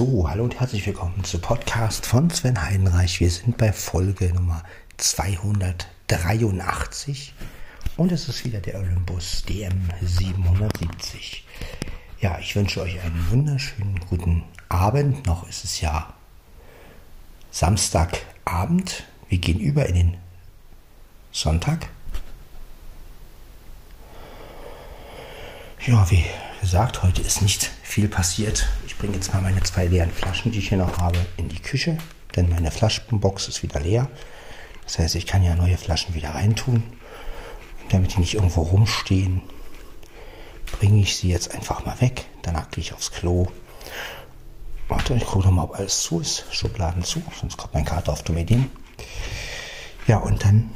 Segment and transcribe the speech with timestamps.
[0.00, 3.20] So, hallo und herzlich willkommen zu Podcast von Sven Heidenreich.
[3.20, 4.62] Wir sind bei Folge Nummer
[4.96, 7.34] 283
[7.98, 11.44] und es ist wieder der Olympus DM 770.
[12.18, 15.26] Ja, ich wünsche euch einen wunderschönen guten Abend.
[15.26, 16.14] Noch ist es ja
[17.50, 19.04] Samstagabend.
[19.28, 20.16] Wir gehen über in den
[21.30, 21.90] Sonntag.
[25.86, 26.24] Ja, wie
[26.60, 28.68] gesagt, heute ist nicht viel passiert.
[28.86, 31.60] Ich bringe jetzt mal meine zwei leeren Flaschen, die ich hier noch habe, in die
[31.60, 31.96] Küche,
[32.36, 34.08] denn meine Flaschenbox ist wieder leer.
[34.84, 36.82] Das heißt, ich kann ja neue Flaschen wieder reintun.
[37.88, 39.42] Damit die nicht irgendwo rumstehen,
[40.78, 42.26] bringe ich sie jetzt einfach mal weg.
[42.42, 43.46] Danach gehe ich aufs Klo.
[44.88, 46.44] Warte, ich gucke mal, ob alles zu ist.
[46.50, 48.70] Schubladen zu, sonst kommt mein Kater auf dumme Ideen.
[50.06, 50.70] Ja, und dann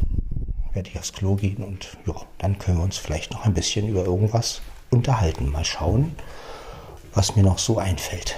[0.72, 3.88] werde ich aufs Klo gehen und ja, dann können wir uns vielleicht noch ein bisschen
[3.88, 4.62] über irgendwas
[4.94, 5.50] unterhalten.
[5.50, 6.14] Mal schauen,
[7.12, 8.36] was mir noch so einfällt.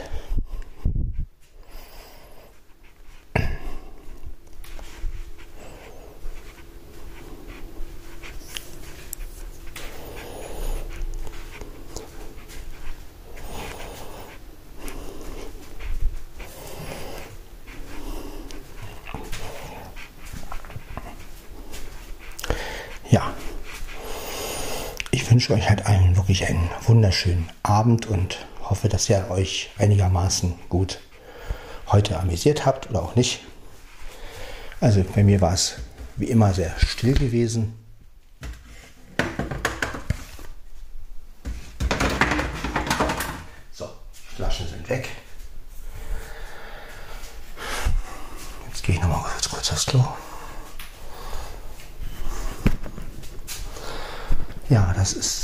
[23.08, 23.32] Ja,
[25.12, 30.54] ich wünsche euch halt allen wirklich einen wunderschönen Abend und hoffe, dass ihr euch einigermaßen
[30.68, 30.98] gut
[31.86, 33.44] heute amüsiert habt oder auch nicht.
[34.80, 35.76] Also bei mir war es
[36.16, 37.74] wie immer sehr still gewesen.
[43.70, 43.88] So,
[44.34, 45.08] Flaschen sind weg.
[48.66, 50.04] Jetzt gehe ich nochmal kurz, kurz aufs Klo.
[54.68, 55.35] Ja, das ist.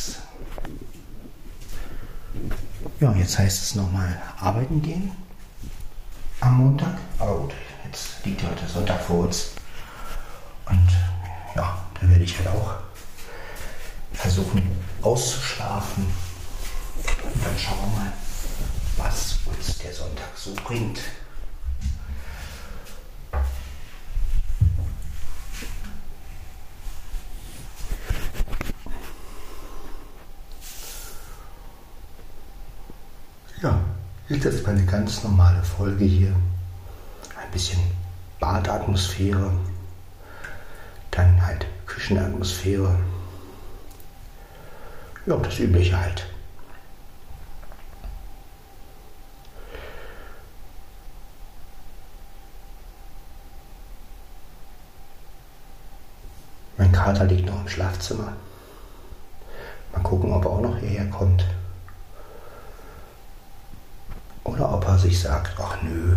[3.03, 5.11] Ja, jetzt heißt es nochmal arbeiten gehen
[6.39, 6.99] am Montag.
[7.19, 9.55] Aber gut, jetzt liegt heute Sonntag vor uns.
[10.67, 10.89] Und
[11.57, 12.75] ja, da werde ich halt auch
[14.13, 14.63] versuchen
[15.03, 16.05] auszuschlafen.
[17.25, 18.13] Und dann schauen wir mal,
[18.99, 21.01] was uns der Sonntag so bringt.
[33.63, 33.81] Ja,
[34.45, 36.35] ist jetzt eine ganz normale Folge hier.
[37.41, 37.79] Ein bisschen
[38.41, 39.53] Badatmosphäre,
[41.13, 42.99] dann halt Küchenatmosphäre.
[45.27, 46.27] Ja, das Übliche halt.
[56.79, 58.33] Mein Kater liegt noch im Schlafzimmer.
[59.93, 61.47] Mal gucken, ob er auch noch hierher kommt.
[64.45, 66.17] Oder ob er sich sagt, ach nö,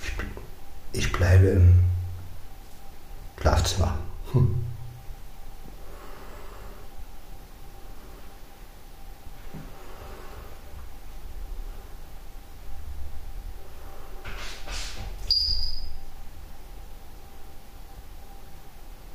[0.00, 0.12] ich,
[0.92, 1.84] ich bleibe im
[3.38, 3.98] Schlafzimmer.
[4.32, 4.62] Hm.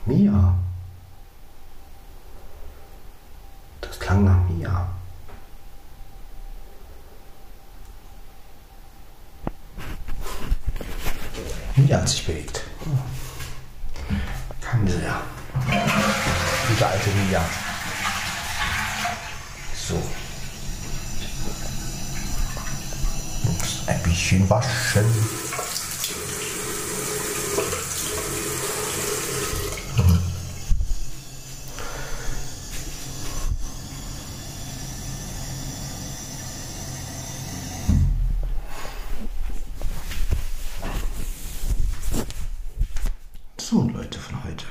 [0.05, 0.55] Mia.
[3.81, 4.87] Das klang nach Mia.
[11.91, 12.61] Mia hat sich bewegt.
[14.61, 15.23] Kann ja.
[16.69, 17.43] Gute alte Mia.
[19.75, 19.95] So.
[23.43, 25.03] Muss ein bisschen waschen.
[43.71, 44.65] So, Leute von heute.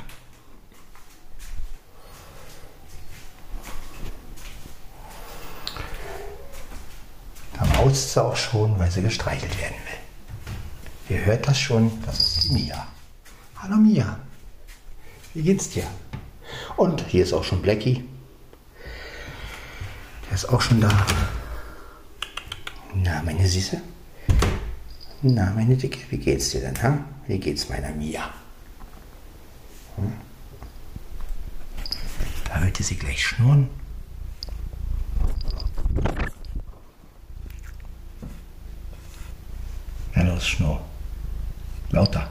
[7.54, 11.16] Da maust sie auch schon, weil sie gestreichelt werden will.
[11.16, 12.86] Ihr hört das schon, das ist die Mia.
[13.56, 14.20] Hallo Mia.
[15.34, 15.84] Wie geht's dir?
[16.76, 18.04] Und hier ist auch schon Blackie.
[20.26, 21.06] Der ist auch schon da.
[22.94, 23.80] Na, meine Süße.
[25.22, 26.98] Na, meine Dicke, wie geht's dir denn, ha?
[27.26, 28.30] Wie geht's meiner Mia?
[29.96, 30.12] Hm?
[32.44, 33.68] Da hört ihr sie gleich schnurren.
[40.20, 40.80] Ja, los, schnurr.
[41.90, 42.30] Lauter.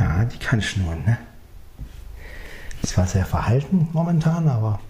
[0.00, 1.18] Ja, die kann schnurren, ne?
[2.82, 4.80] Zwar sehr verhalten momentan, aber.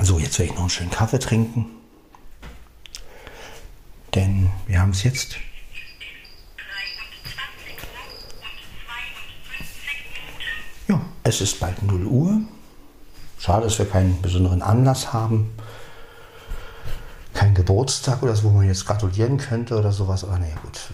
[0.00, 1.66] So, jetzt werde ich noch einen schönen Kaffee trinken.
[4.14, 5.38] Denn wir haben es jetzt.
[10.86, 12.40] Ja, es ist bald 0 Uhr.
[13.40, 15.52] Schade, dass wir keinen besonderen Anlass haben.
[17.68, 20.24] Geburtstag oder so, wo man jetzt gratulieren könnte oder sowas.
[20.24, 20.88] Aber naja, gut.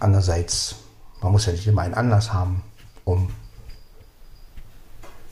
[0.00, 0.74] Andererseits,
[1.22, 2.64] man muss ja nicht immer einen Anlass haben,
[3.04, 3.30] um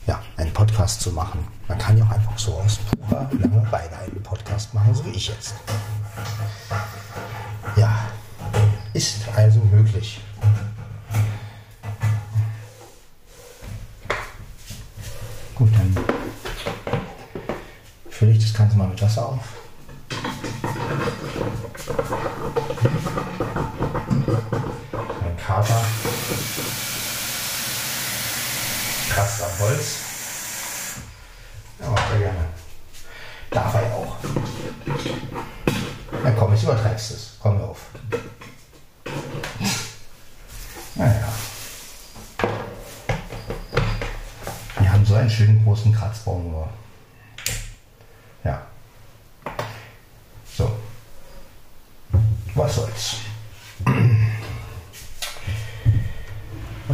[0.07, 1.45] ja, einen Podcast zu machen.
[1.67, 5.27] Man kann ja auch einfach so aus purer Langeweile einen Podcast machen, so wie ich
[5.27, 5.55] jetzt.
[7.75, 7.99] Ja,
[8.93, 10.21] ist also möglich.
[15.57, 16.05] Gut, dann
[18.09, 19.68] fülle ich das Ganze mal mit Wasser auf.
[29.09, 29.97] Kratzt am Holz.
[31.81, 32.45] Ja, macht er gerne.
[33.51, 34.17] Darf er ja auch.
[36.23, 37.37] Na komm, jetzt übertreibst es.
[37.41, 37.87] Komm auf.
[40.95, 41.29] Naja.
[44.81, 46.69] Wir haben so einen schönen großen Kratzbaum nur.
[48.45, 48.67] Ja.
[50.57, 50.77] So.
[52.55, 53.17] Was soll's.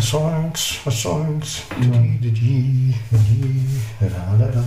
[0.05, 1.65] Was soll's, was soll's.
[1.81, 3.65] Di, di, di, di,
[4.01, 4.63] da, da, da,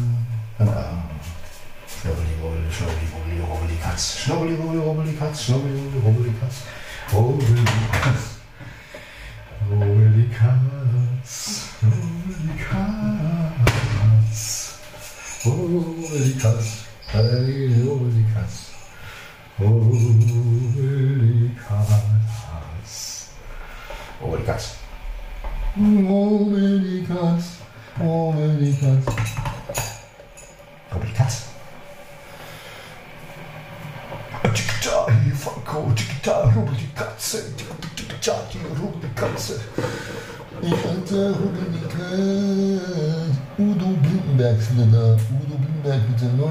[0.58, 1.04] da, da.
[1.86, 4.18] Schnubbeli, wubbeli, schnubbeli, wubbeli, rubbeli, Katz.
[4.18, 5.44] Schnubbeli, wubbeli, rubbeli, Katz.
[5.44, 6.66] Schnubbeli, wubbeli, rubbeli, Katz.
[7.12, 8.24] Rubbeli, Katz.
[9.70, 10.67] Rubbeli, Katz.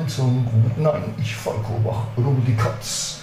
[0.06, 0.46] Neuen Song.
[0.76, 3.18] Nein, ich Falco mach Rubbeli, Katz.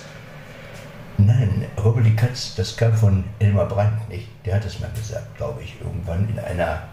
[1.18, 4.28] Nein, Rubbeli Katz, das kam von Elmar Brandt nicht.
[4.46, 6.84] Der hat es mal gesagt, glaube ich, irgendwann in einer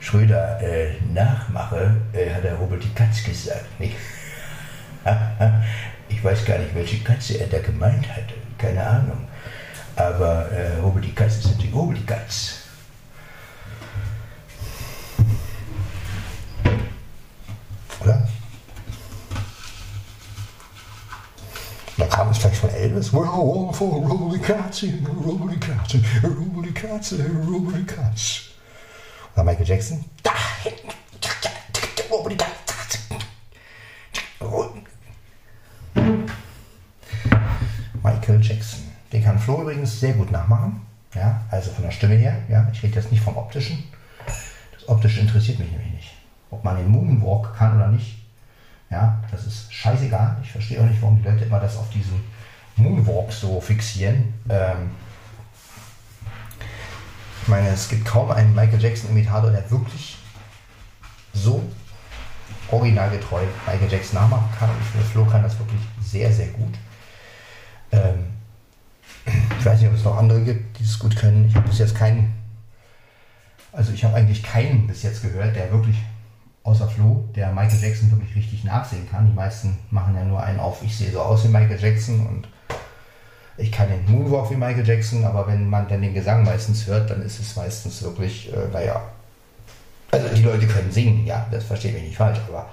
[0.00, 3.96] Schröder-Nachmache äh, hat er Rubbeli Katz gesagt, nicht?
[6.08, 9.28] ich weiß gar nicht, welche Katze er da gemeint hatte, keine Ahnung.
[9.96, 12.64] Aber äh, Rubbeli Katz ist natürlich Rubbeli Katz.
[18.00, 18.28] Oder?
[21.98, 22.30] Da kam
[22.98, 23.40] es gleich von Elvis.
[23.40, 24.92] Well, for Rubbly Katze,
[25.24, 28.42] Rubbly Katze, Rubbly Katze, Rubbly Katze.
[29.34, 30.04] Oder Michael Jackson.
[30.22, 30.32] Da.
[38.02, 38.84] Michael Jackson.
[39.12, 40.80] Den kann Flo übrigens sehr gut nachmachen.
[41.14, 42.36] Ja, also von der Stimme her.
[42.48, 43.84] Ja, ich rede jetzt nicht vom optischen.
[44.72, 46.12] Das optische interessiert mich nämlich nicht.
[46.50, 48.18] Ob man den Moonwalk kann oder nicht,
[48.90, 50.38] ja, das ist scheißegal.
[50.42, 52.22] Ich verstehe auch nicht, warum die Leute immer das auf diesen
[52.78, 54.34] Moonwalk so fixieren.
[54.48, 54.90] Ähm
[57.42, 60.18] ich meine, es gibt kaum einen Michael Jackson-Imitator, der wirklich
[61.32, 61.62] so
[62.70, 64.70] originalgetreu Michael Jackson nachmachen kann.
[64.82, 66.74] Ich finde, Flo kann das wirklich sehr, sehr gut.
[67.92, 68.28] Ähm
[69.58, 71.46] ich weiß nicht, ob es noch andere gibt, die es gut können.
[71.48, 72.34] Ich habe bis jetzt keinen,
[73.72, 75.96] also ich habe eigentlich keinen bis jetzt gehört, der wirklich
[76.62, 79.26] außer Flo, der Michael Jackson wirklich richtig nachsehen kann.
[79.26, 82.48] Die meisten machen ja nur einen auf, ich sehe so aus wie Michael Jackson und
[83.58, 87.10] ich kann den Moonwalk wie Michael Jackson, aber wenn man dann den Gesang meistens hört,
[87.10, 89.02] dann ist es meistens wirklich, äh, naja,
[90.10, 92.70] also die Leute können singen, ja, das versteht mich nicht falsch, aber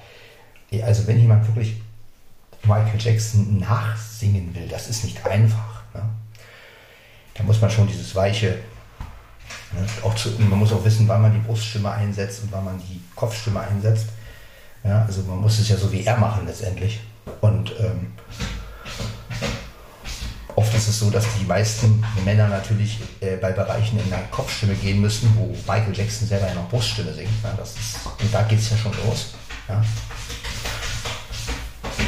[0.84, 1.82] also wenn jemand wirklich
[2.64, 5.84] Michael Jackson nachsingen will, das ist nicht einfach.
[5.94, 6.02] Ne?
[7.34, 8.58] Da muss man schon dieses weiche
[9.76, 9.86] Ne?
[10.04, 13.02] Auch zu, man muss auch wissen, wann man die Bruststimme einsetzt und wann man die
[13.16, 14.08] Kopfstimme einsetzt.
[14.84, 17.02] Ja, also man muss es ja so wie er machen letztendlich.
[17.42, 18.14] Und ähm,
[20.56, 24.76] oft ist es so, dass die meisten Männer natürlich äh, bei Bereichen in der Kopfstimme
[24.76, 27.30] gehen müssen, wo Michael Jackson selber ja noch Bruststimme singt.
[27.44, 29.36] Ja, das ist, und da geht es ja schon los.
[29.68, 29.84] Ja.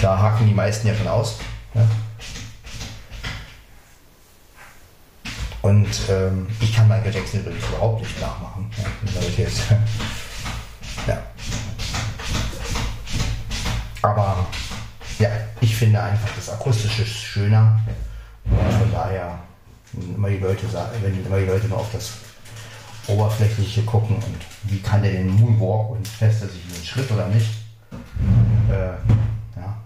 [0.02, 1.36] Da haken die meisten ja schon aus.
[1.74, 1.82] Ja.
[5.62, 8.72] Und ähm, ich kann Michael Jackson übrigens überhaupt nicht nachmachen.
[11.08, 11.18] Ja.
[14.02, 14.48] Aber
[15.20, 17.82] ja, ich finde einfach das Akustische schöner
[18.50, 19.40] von daher,
[20.16, 20.64] immer die Leute
[21.02, 22.14] wenn immer die Leute nur auf das
[23.08, 27.12] Oberflächliche gucken und wie kann der den Moonwalk und fässt er sich in den Schritt
[27.12, 27.50] oder nicht.
[28.70, 29.78] Äh, ja.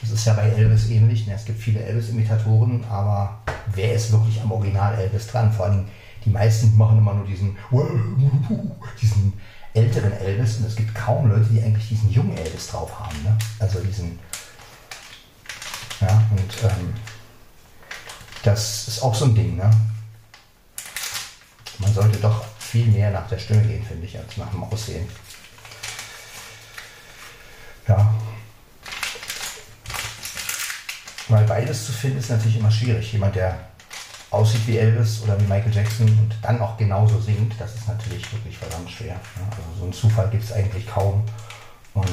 [0.00, 1.26] Das ist ja bei Elvis ähnlich.
[1.26, 1.34] Ne?
[1.34, 3.42] Es gibt viele Elvis-Imitatoren, aber
[3.74, 5.52] wer ist wirklich am Original Elvis dran?
[5.52, 5.84] Vor allem
[6.24, 7.56] die meisten machen immer nur diesen,
[9.00, 9.32] diesen
[9.74, 13.16] älteren Elvis und es gibt kaum Leute, die eigentlich diesen jungen Elvis drauf haben.
[13.24, 13.36] Ne?
[13.58, 14.18] Also diesen.
[16.02, 16.94] Ja, und ähm,
[18.42, 19.56] das ist auch so ein Ding.
[19.56, 19.70] Ne?
[21.78, 25.08] Man sollte doch viel mehr nach der Stimme gehen, finde ich, als nach dem Aussehen.
[27.86, 28.14] Ja.
[31.28, 33.12] Weil beides zu finden ist natürlich immer schwierig.
[33.12, 33.58] Jemand, der
[34.30, 38.32] aussieht wie Elvis oder wie Michael Jackson und dann auch genauso singt, das ist natürlich
[38.32, 39.20] wirklich verdammt schwer.
[39.50, 41.22] Also so einen Zufall gibt es eigentlich kaum.
[41.94, 42.08] Und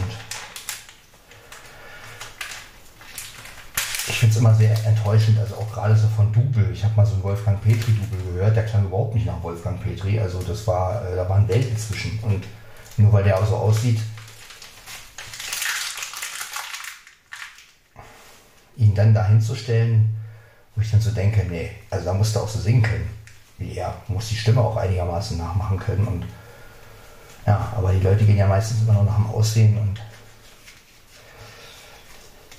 [4.19, 6.69] finde es immer sehr enttäuschend, also auch gerade so von Double.
[6.73, 10.19] Ich habe mal so einen Wolfgang Petri-Double gehört, der klang überhaupt nicht nach Wolfgang Petri.
[10.19, 12.19] Also das war, äh, da waren Welten zwischen.
[12.23, 12.43] Und
[12.97, 13.99] nur weil der auch so aussieht,
[18.75, 20.15] ihn dann dahin zu stellen,
[20.75, 23.19] wo ich dann so denke, nee, also da musst du auch so singen können
[23.59, 23.93] wie er.
[24.07, 26.07] Du musst die Stimme auch einigermaßen nachmachen können.
[26.07, 26.25] Und
[27.45, 30.01] ja, aber die Leute gehen ja meistens immer nur nach dem Aussehen und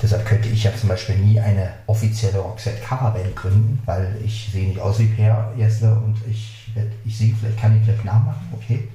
[0.02, 4.68] deshalb könnte ich ja zum Beispiel nie eine offizielle Roxette Coverband gründen, weil ich sehe
[4.68, 6.72] nicht aus wie Per Jessle und ich,
[7.04, 8.88] ich singe, vielleicht kann ich vielleicht nachmachen, okay.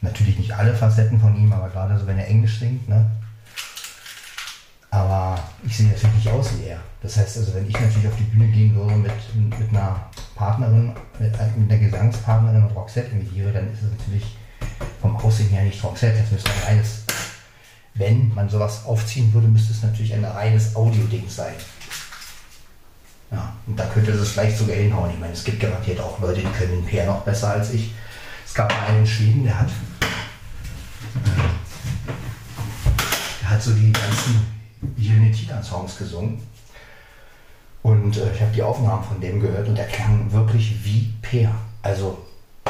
[0.00, 3.08] Natürlich nicht alle Facetten von ihm, aber gerade so, wenn er Englisch singt, ne,
[4.92, 6.78] aber ich sehe natürlich nicht aus wie er.
[7.00, 10.92] Das heißt also, wenn ich natürlich auf die Bühne gehen würde mit, mit einer Partnerin,
[11.18, 14.36] mit, mit einer Gesangspartnerin und Roxette imitiere, dann ist es natürlich
[15.00, 16.18] vom Aussehen her nicht Roxette.
[16.20, 17.01] Das müsste ein reines,
[17.94, 21.54] wenn man sowas aufziehen würde, müsste es natürlich ein reines Audio-Ding sein.
[23.30, 25.10] Ja, und da könnte es vielleicht sogar hinhauen.
[25.10, 27.92] Ich meine, es gibt garantiert auch Leute, die können PR noch besser als ich.
[28.46, 29.70] Es gab einen in Schweden, der hat,
[33.40, 34.46] der hat so die ganzen
[34.98, 36.42] Unity-Songs gesungen.
[37.82, 41.54] Und äh, ich habe die Aufnahmen von dem gehört und der klang wirklich wie Peer.
[41.82, 42.18] Also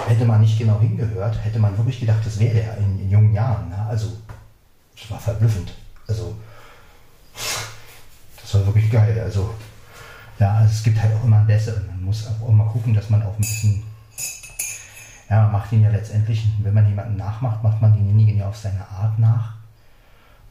[0.06, 3.34] hätte man nicht genau hingehört, hätte man wirklich gedacht, das wäre der in, in jungen
[3.34, 3.68] Jahren.
[3.68, 3.86] Ne?
[3.88, 4.08] Also
[5.02, 5.72] es war verblüffend.
[6.06, 6.36] Also
[8.40, 9.20] das war wirklich geil.
[9.24, 9.54] Also
[10.38, 11.86] ja, also es gibt halt auch immer einen besseren.
[11.86, 13.82] Man muss auch immer gucken, dass man auch ein bisschen
[15.30, 18.56] ja, man macht ihn ja letztendlich, wenn man jemanden nachmacht, macht man denjenigen ja auf
[18.56, 19.54] seine Art nach.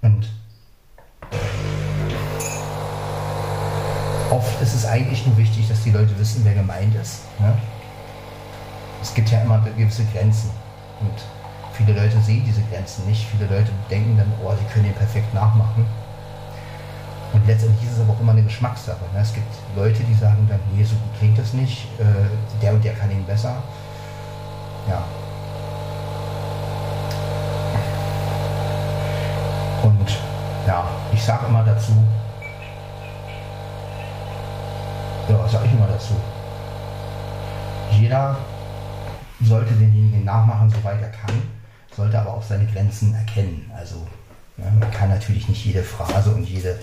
[0.02, 0.28] Und
[4.32, 7.24] Oft ist es eigentlich nur wichtig, dass die Leute wissen, wer gemeint ist.
[7.38, 7.54] Ne?
[9.02, 10.50] Es gibt ja immer gewisse Grenzen.
[11.02, 11.12] Und
[11.74, 13.28] viele Leute sehen diese Grenzen nicht.
[13.28, 15.86] Viele Leute denken dann, oh, sie können ihn perfekt nachmachen.
[17.34, 19.04] Und letztendlich ist es aber auch immer eine Geschmackssache.
[19.14, 19.22] Ne?
[19.22, 21.88] Es gibt Leute, die sagen dann, nee, so gut klingt das nicht.
[22.00, 22.04] Äh,
[22.62, 23.56] der und der kann ihn besser.
[24.88, 25.04] Ja.
[29.84, 30.10] Und
[30.68, 31.94] ja, ich sage immer dazu,
[35.30, 36.16] ja, was sage ich immer dazu?
[37.92, 38.36] Jeder
[39.42, 41.42] sollte denjenigen nachmachen, soweit er kann,
[41.96, 43.70] sollte aber auch seine Grenzen erkennen.
[43.76, 44.08] Also
[44.58, 46.80] ja, man kann natürlich nicht jede Phrase und jede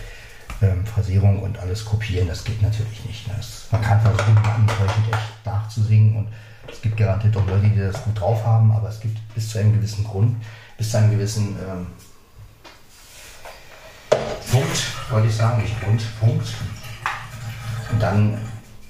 [0.61, 3.29] ähm, Phrasierung und alles kopieren, das geht natürlich nicht.
[3.29, 3.35] Ne?
[3.37, 6.29] Das, man kann versuchen, enttäuschend echt nachzusingen und
[6.71, 9.59] es gibt garantiert auch Leute, die das gut drauf haben, aber es gibt bis zu
[9.59, 10.37] einem gewissen Grund,
[10.77, 11.87] bis zu einem gewissen ähm,
[14.51, 16.55] Punkt, wollte ich sagen, nicht Grund, Punkt,
[17.91, 18.39] und dann,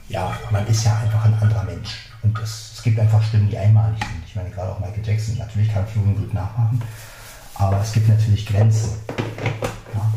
[0.08, 2.10] ja, man ist ja einfach ein anderer Mensch.
[2.22, 4.27] Und es, es gibt einfach Stimmen, die einmalig sind.
[4.28, 6.82] Ich meine, gerade auch Michael Jackson, natürlich kann Flugen gut nachmachen,
[7.54, 8.90] aber es gibt natürlich Grenzen.
[9.94, 10.12] Ja,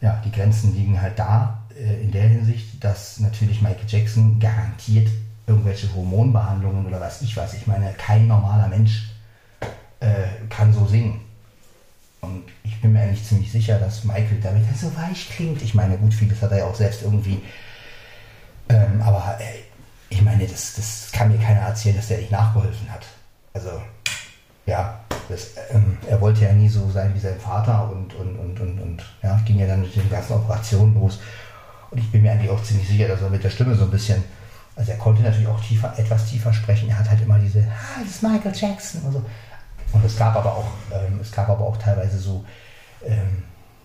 [0.00, 5.08] ja die Grenzen liegen halt da äh, in der Hinsicht, dass natürlich Michael Jackson garantiert
[5.46, 7.54] irgendwelche Hormonbehandlungen oder was ich weiß.
[7.54, 9.10] Ich meine, kein normaler Mensch
[10.00, 11.20] äh, kann so singen.
[12.20, 15.74] Und ich bin mir eigentlich ziemlich sicher, dass Michael, damit er so weich klingt, ich
[15.74, 17.40] meine, gut, vieles hat er ja auch selbst irgendwie
[18.68, 19.64] ähm, aber ey,
[20.10, 23.06] ich meine, das, das kann mir keiner erzählen, dass der nicht nachgeholfen hat.
[23.58, 23.82] Also,
[24.66, 28.60] ja, das, ähm, er wollte ja nie so sein wie sein Vater und, und, und,
[28.60, 31.18] und, und ja, ging ja dann mit den ganzen Operationen los.
[31.90, 33.90] Und ich bin mir eigentlich auch ziemlich sicher, dass er mit der Stimme so ein
[33.90, 34.22] bisschen,
[34.76, 36.88] also er konnte natürlich auch tiefer, etwas tiefer sprechen.
[36.88, 39.24] Er hat halt immer diese, ah, das ist Michael Jackson und so.
[39.92, 42.44] Und es gab aber auch, ähm, es gab aber auch teilweise so,
[43.04, 43.42] ähm,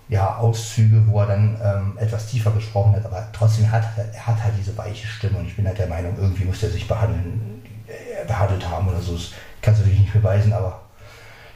[0.09, 4.43] ja, Auszüge, wo er dann ähm, etwas tiefer gesprochen hat, aber trotzdem hat er hat
[4.43, 7.63] halt diese weiche Stimme und ich bin halt der Meinung, irgendwie muss er sich behandeln,
[7.87, 9.13] äh, behandelt haben oder so.
[9.13, 9.31] Das
[9.63, 10.81] kannst du natürlich nicht beweisen, aber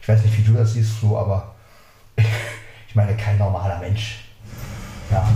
[0.02, 1.54] ich weiß nicht, wie du das siehst, so, aber
[2.16, 4.24] ich meine, kein normaler Mensch.
[5.12, 5.30] Ja,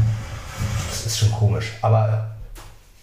[0.89, 1.73] das ist schon komisch.
[1.81, 2.31] Aber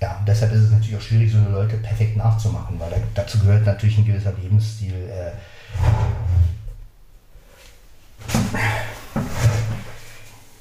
[0.01, 3.39] ja, deshalb ist es natürlich auch schwierig, so eine Leute perfekt nachzumachen, weil da, dazu
[3.39, 4.95] gehört natürlich ein gewisser Lebensstil.
[4.95, 5.33] Äh,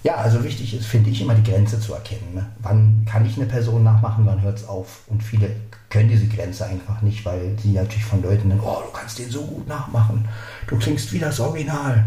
[0.03, 2.33] ja, also wichtig ist, finde ich, immer die Grenze zu erkennen.
[2.33, 2.45] Ne?
[2.59, 5.01] Wann kann ich eine Person nachmachen, wann hört es auf?
[5.07, 5.49] Und viele
[5.89, 9.29] können diese Grenze einfach nicht, weil sie natürlich von Leuten dann, oh, du kannst den
[9.29, 10.27] so gut nachmachen,
[10.67, 12.05] du klingst wie das Original.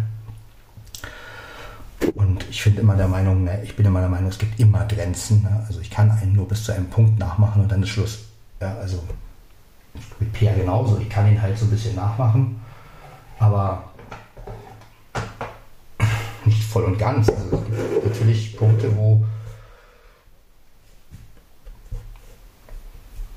[2.15, 4.87] Und ich finde immer der Meinung, ne, ich bin immer der Meinung, es gibt immer
[4.87, 5.43] Grenzen.
[5.43, 5.65] Ne?
[5.67, 8.21] Also ich kann einen nur bis zu einem Punkt nachmachen und dann ist Schluss.
[8.61, 9.03] Ja, also
[10.19, 10.99] mit Peer genauso.
[10.99, 12.61] Ich kann ihn halt so ein bisschen nachmachen,
[13.39, 13.90] aber
[16.51, 17.29] nicht voll und ganz.
[17.29, 19.25] Also es gibt natürlich Punkte, wo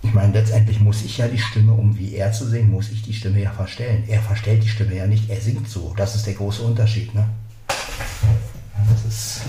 [0.01, 3.03] ich meine, letztendlich muss ich ja die Stimme, um wie er zu singen, muss ich
[3.03, 4.03] die Stimme ja verstellen.
[4.07, 5.93] Er verstellt die Stimme ja nicht, er singt so.
[5.95, 7.15] Das ist der große Unterschied.
[7.15, 7.29] Ne?
[7.67, 9.41] Das ist.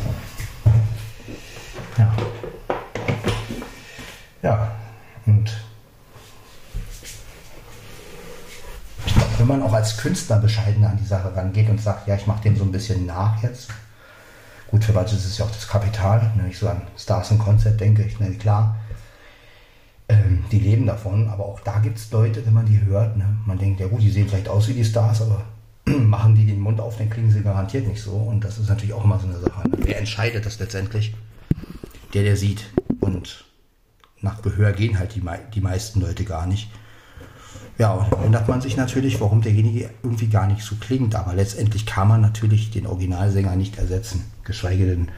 [10.25, 13.05] Künstler bescheidener an die Sache rangeht und sagt, ja, ich mache dem so ein bisschen
[13.05, 13.69] nach jetzt.
[14.71, 16.33] Gut, für manche ist es ja auch das Kapital.
[16.35, 18.75] Wenn ich so an Stars und Konzert denke, ich nenne klar,
[20.09, 23.37] ähm, die leben davon, aber auch da gibt es Leute, wenn man die hört, ne,
[23.45, 25.43] man denkt, ja gut, die sehen vielleicht aus wie die Stars, aber
[25.85, 28.13] machen die den Mund auf, dann kriegen sie garantiert nicht so.
[28.13, 29.69] Und das ist natürlich auch immer so eine Sache.
[29.69, 29.77] Ne?
[29.81, 31.15] Wer entscheidet das letztendlich?
[32.15, 32.65] Der, der sieht.
[33.01, 33.45] Und
[34.23, 35.23] nach Gehör gehen halt die,
[35.55, 36.71] die meisten Leute gar nicht.
[37.77, 41.15] Ja, und wundert man sich natürlich, warum derjenige irgendwie gar nicht so klingt.
[41.17, 44.25] Aber letztendlich kann man natürlich den Originalsänger nicht ersetzen.
[44.45, 45.11] Geschweige denn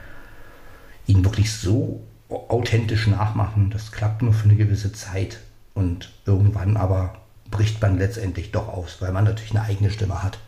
[1.06, 3.70] ihn wirklich so authentisch nachmachen.
[3.70, 5.40] Das klappt nur für eine gewisse Zeit.
[5.74, 7.18] Und irgendwann aber
[7.50, 10.38] bricht man letztendlich doch aus, weil man natürlich eine eigene Stimme hat.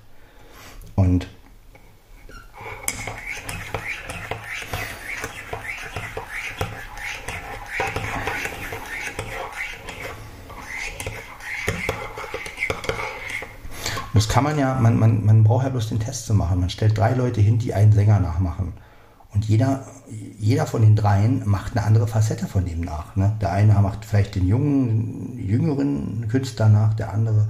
[0.94, 1.29] Und
[14.18, 16.59] Das kann man ja, man, man, man braucht ja bloß den Test zu machen.
[16.59, 18.72] Man stellt drei Leute hin, die einen Sänger nachmachen.
[19.33, 19.87] Und jeder,
[20.38, 23.14] jeder von den dreien macht eine andere Facette von dem nach.
[23.14, 23.37] Ne?
[23.40, 27.48] Der eine macht vielleicht den jungen, jüngeren Künstler nach, der andere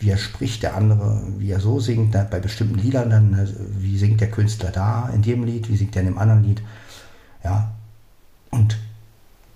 [0.00, 3.98] wie er spricht, der andere, wie er so singt, bei bestimmten Liedern dann, ne, wie
[3.98, 6.62] singt der Künstler da in dem Lied, wie singt er in dem anderen Lied.
[7.44, 7.70] Ja,
[8.50, 8.78] und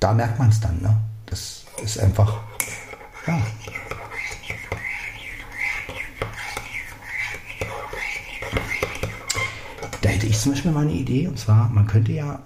[0.00, 0.94] da merkt man es dann, ne?
[1.26, 2.40] Das ist einfach,
[3.26, 3.38] ja.
[10.02, 12.42] Da hätte ich zum Beispiel mal eine Idee, und zwar, man könnte ja,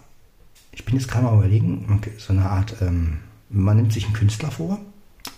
[0.72, 4.50] ich bin jetzt gerade mal überlegen, so eine Art, ähm, man nimmt sich einen Künstler
[4.50, 4.78] vor,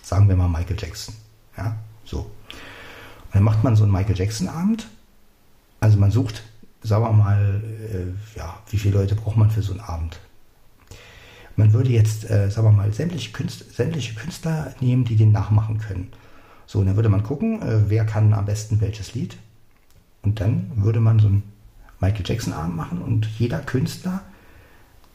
[0.03, 1.15] sagen wir mal Michael Jackson,
[1.57, 2.19] ja, so.
[2.19, 4.87] Und dann macht man so einen Michael Jackson-Abend.
[5.79, 6.43] Also man sucht,
[6.83, 10.19] sagen wir mal, äh, ja, wie viele Leute braucht man für so einen Abend?
[11.55, 15.77] Man würde jetzt, äh, sagen wir mal, sämtliche Künstler, sämtliche Künstler nehmen, die den nachmachen
[15.79, 16.11] können.
[16.65, 19.37] So, und dann würde man gucken, äh, wer kann am besten welches Lied.
[20.21, 21.43] Und dann würde man so einen
[22.01, 24.21] Michael Jackson-Abend machen und jeder Künstler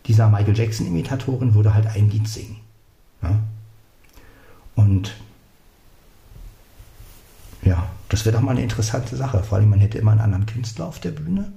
[0.06, 2.58] dieser Michael Jackson-Imitatorin würde halt ein Lied singen.
[3.22, 3.40] Ja?
[4.76, 5.16] Und
[7.62, 9.42] ja, das wäre doch mal eine interessante Sache.
[9.42, 11.52] Vor allem, man hätte immer einen anderen Künstler auf der Bühne.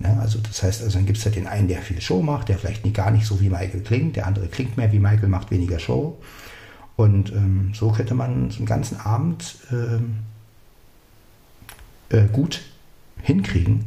[0.00, 2.48] Ja, also das heißt, also dann gibt es ja den einen, der viel Show macht,
[2.48, 5.28] der vielleicht nie, gar nicht so wie Michael klingt, der andere klingt mehr wie Michael,
[5.28, 6.18] macht weniger Show.
[6.96, 10.18] Und ähm, so könnte man so einen ganzen Abend ähm,
[12.10, 12.62] äh, gut
[13.22, 13.84] hinkriegen.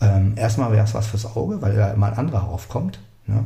[0.00, 2.98] Ähm, erstmal wäre es was fürs Auge, weil da immer ein anderer aufkommt.
[3.26, 3.44] Ne?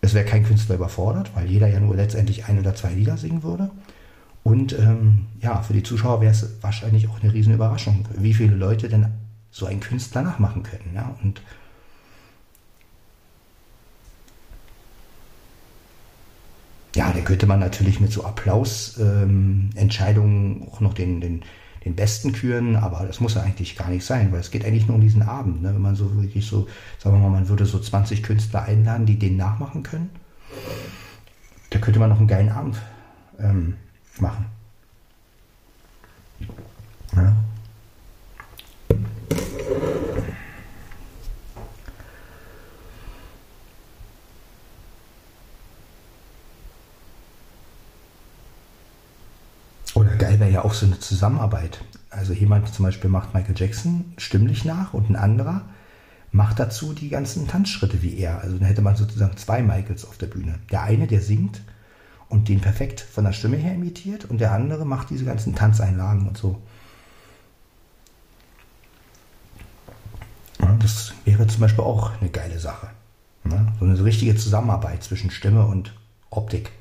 [0.00, 3.42] Es wäre kein Künstler überfordert, weil jeder ja nur letztendlich ein oder zwei Lieder singen
[3.42, 3.70] würde.
[4.42, 8.56] Und ähm, ja, für die Zuschauer wäre es wahrscheinlich auch eine riesen Überraschung, wie viele
[8.56, 9.06] Leute denn
[9.52, 10.90] so einen Künstler nachmachen können.
[10.94, 11.14] Ja?
[11.22, 11.40] Und
[16.96, 21.42] ja, da könnte man natürlich mit so Applausentscheidungen ähm, auch noch den, den,
[21.84, 24.86] den Besten küren, aber das muss ja eigentlich gar nicht sein, weil es geht eigentlich
[24.86, 25.62] nur um diesen Abend.
[25.62, 25.74] Ne?
[25.74, 26.68] Wenn man so wirklich so,
[26.98, 30.10] sagen wir mal, man würde so 20 Künstler einladen, die den nachmachen können,
[31.70, 32.76] da könnte man noch einen geilen Abend
[33.38, 33.74] ähm,
[34.20, 34.46] machen.
[37.16, 37.36] Ja.
[49.94, 51.84] Oder geil wäre ja auch so eine Zusammenarbeit.
[52.08, 55.62] Also jemand zum Beispiel macht Michael Jackson stimmlich nach und ein anderer
[56.30, 58.40] macht dazu die ganzen Tanzschritte wie er.
[58.40, 60.58] Also dann hätte man sozusagen zwei Michaels auf der Bühne.
[60.70, 61.60] Der eine, der singt
[62.30, 66.26] und den perfekt von der Stimme her imitiert und der andere macht diese ganzen Tanzeinlagen
[66.26, 66.56] und so.
[70.78, 72.88] Das wäre zum Beispiel auch eine geile Sache.
[73.44, 73.70] Ne?
[73.78, 75.94] So eine richtige Zusammenarbeit zwischen Stimme und
[76.30, 76.72] Optik.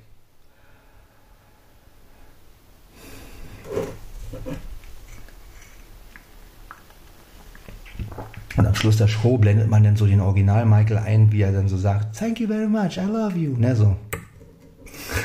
[8.58, 11.52] Und am Schluss der Show blendet man dann so den Original Michael ein, wie er
[11.52, 13.56] dann so sagt, Thank you very much, I love you.
[13.58, 13.96] Ne, so.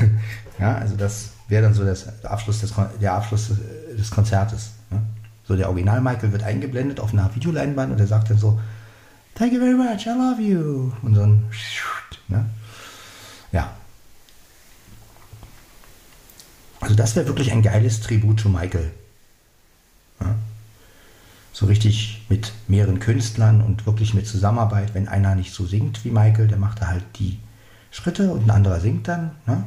[0.59, 3.51] ja, also das wäre dann so das, der Abschluss des, der Abschluss
[3.97, 4.71] des Konzertes.
[4.91, 5.03] Ne?
[5.45, 8.61] So der Original Michael wird eingeblendet auf einer Videoleinwand und er sagt dann so,
[9.35, 10.93] Thank you very much, I love you.
[11.03, 11.45] Und so ein,
[12.29, 12.47] ne?
[13.53, 13.71] ja.
[16.81, 18.93] Also das wäre wirklich ein geiles Tribut zu Michael.
[20.21, 20.37] Ja?
[21.57, 24.93] So richtig mit mehreren Künstlern und wirklich mit Zusammenarbeit.
[24.93, 27.39] Wenn einer nicht so singt wie Michael, der macht da halt die
[27.91, 29.31] Schritte und ein anderer singt dann.
[29.47, 29.65] Ne?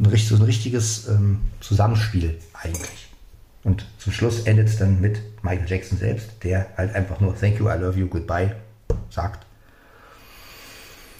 [0.00, 3.08] Ein, so ein richtiges ähm, Zusammenspiel eigentlich.
[3.62, 7.60] Und zum Schluss endet es dann mit Michael Jackson selbst, der halt einfach nur Thank
[7.60, 8.56] you, I love you, goodbye
[9.10, 9.46] sagt.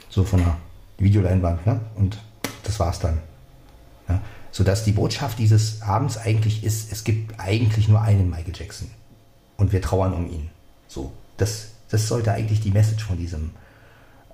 [0.08, 0.56] So von der
[0.98, 1.64] Videoleinwand.
[1.64, 1.80] Ne?
[1.94, 2.18] Und
[2.64, 3.20] das war's dann.
[4.52, 8.90] Sodass die Botschaft dieses Abends eigentlich ist, es gibt eigentlich nur einen Michael Jackson
[9.56, 10.50] und wir trauern um ihn.
[10.88, 13.50] So, das, das sollte eigentlich die Message von diesem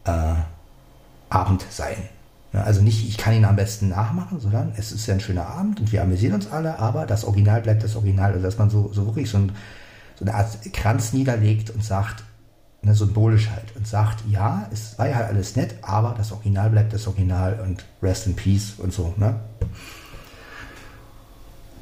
[0.05, 0.35] äh,
[1.29, 1.97] Abend sein.
[2.53, 5.81] Also nicht, ich kann ihn am besten nachmachen, sondern es ist ja ein schöner Abend
[5.81, 8.33] und wir amüsieren uns alle, aber das Original bleibt das Original.
[8.33, 9.53] Also dass man so, so wirklich so, ein,
[10.19, 12.25] so eine Art Kranz niederlegt und sagt,
[12.83, 16.71] ne, symbolisch halt, und sagt, ja, es war ja halt alles nett, aber das Original
[16.71, 19.13] bleibt das Original und Rest in Peace und so.
[19.17, 19.35] Ne?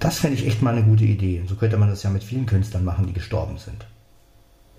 [0.04, 1.42] Das fände ich echt mal eine gute Idee.
[1.48, 3.86] So könnte man das ja mit vielen Künstlern machen, die gestorben sind.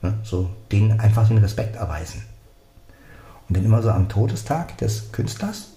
[0.03, 0.19] Ne?
[0.21, 2.21] So denen einfach den Respekt erweisen.
[3.49, 5.69] Und dann immer so am Todestag des Künstlers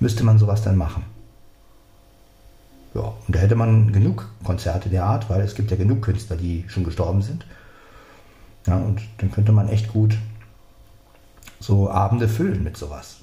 [0.00, 1.04] müsste man sowas dann machen.
[2.94, 6.36] Ja, und da hätte man genug Konzerte der Art, weil es gibt ja genug Künstler,
[6.36, 7.44] die schon gestorben sind.
[8.66, 10.16] Ja, und dann könnte man echt gut
[11.60, 13.18] so Abende füllen mit sowas.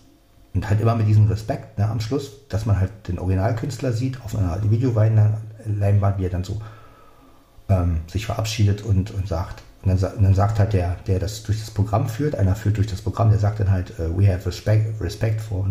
[0.53, 4.23] Und halt immer mit diesem Respekt ne, am Schluss, dass man halt den Originalkünstler sieht
[4.23, 6.61] auf einer Videoleinwand, wie er dann so
[7.69, 9.63] ähm, sich verabschiedet und, und sagt.
[9.81, 12.77] Und dann, und dann, sagt halt der, der das durch das Programm führt, einer führt
[12.77, 15.67] durch das Programm, der sagt dann halt, uh, we have respect, respect for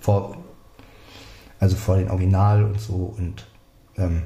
[0.00, 0.36] for,
[1.60, 3.46] also vor den Original und so und
[3.98, 4.22] ähm,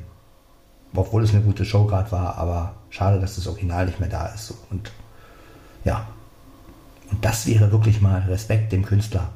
[0.94, 4.26] obwohl es eine gute Show gerade war, aber schade, dass das Original nicht mehr da
[4.26, 4.46] ist.
[4.48, 4.54] So.
[4.70, 4.90] Und
[5.84, 6.06] ja,
[7.10, 9.30] und das wäre wirklich mal Respekt dem Künstler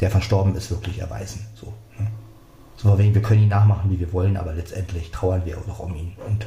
[0.00, 1.46] der verstorben ist, wirklich erweisen.
[1.54, 2.06] So, ne?
[2.76, 5.94] so wir können ihn nachmachen, wie wir wollen, aber letztendlich trauern wir auch noch um
[5.94, 6.16] ihn.
[6.26, 6.46] Und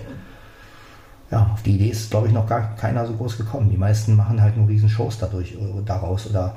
[1.31, 3.69] ja, auf die Idee ist, glaube ich, noch gar keiner so groß gekommen.
[3.69, 6.55] Die meisten machen halt nur riesen Shows dadurch, äh, daraus oder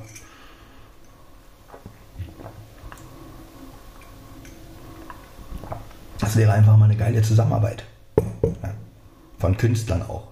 [6.18, 7.84] Das wäre einfach mal eine geile Zusammenarbeit.
[9.38, 10.28] Von Künstlern auch,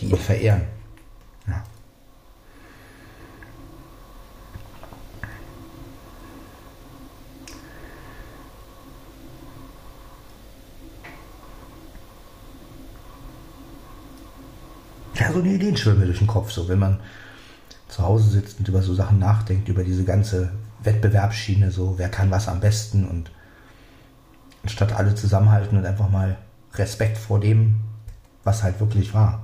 [0.00, 0.62] die ihn verehren.
[1.46, 1.62] Ja.
[15.40, 17.00] Eine Ideen schwimmen mir durch den Kopf, so wenn man
[17.88, 22.30] zu Hause sitzt und über so Sachen nachdenkt, über diese ganze Wettbewerbsschiene, so wer kann
[22.30, 23.30] was am besten und
[24.62, 26.36] anstatt alle zusammenhalten und einfach mal
[26.74, 27.76] Respekt vor dem,
[28.44, 29.40] was halt wirklich war,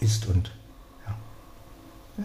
[0.00, 0.52] ist und
[1.06, 1.14] ja.
[2.18, 2.24] ja.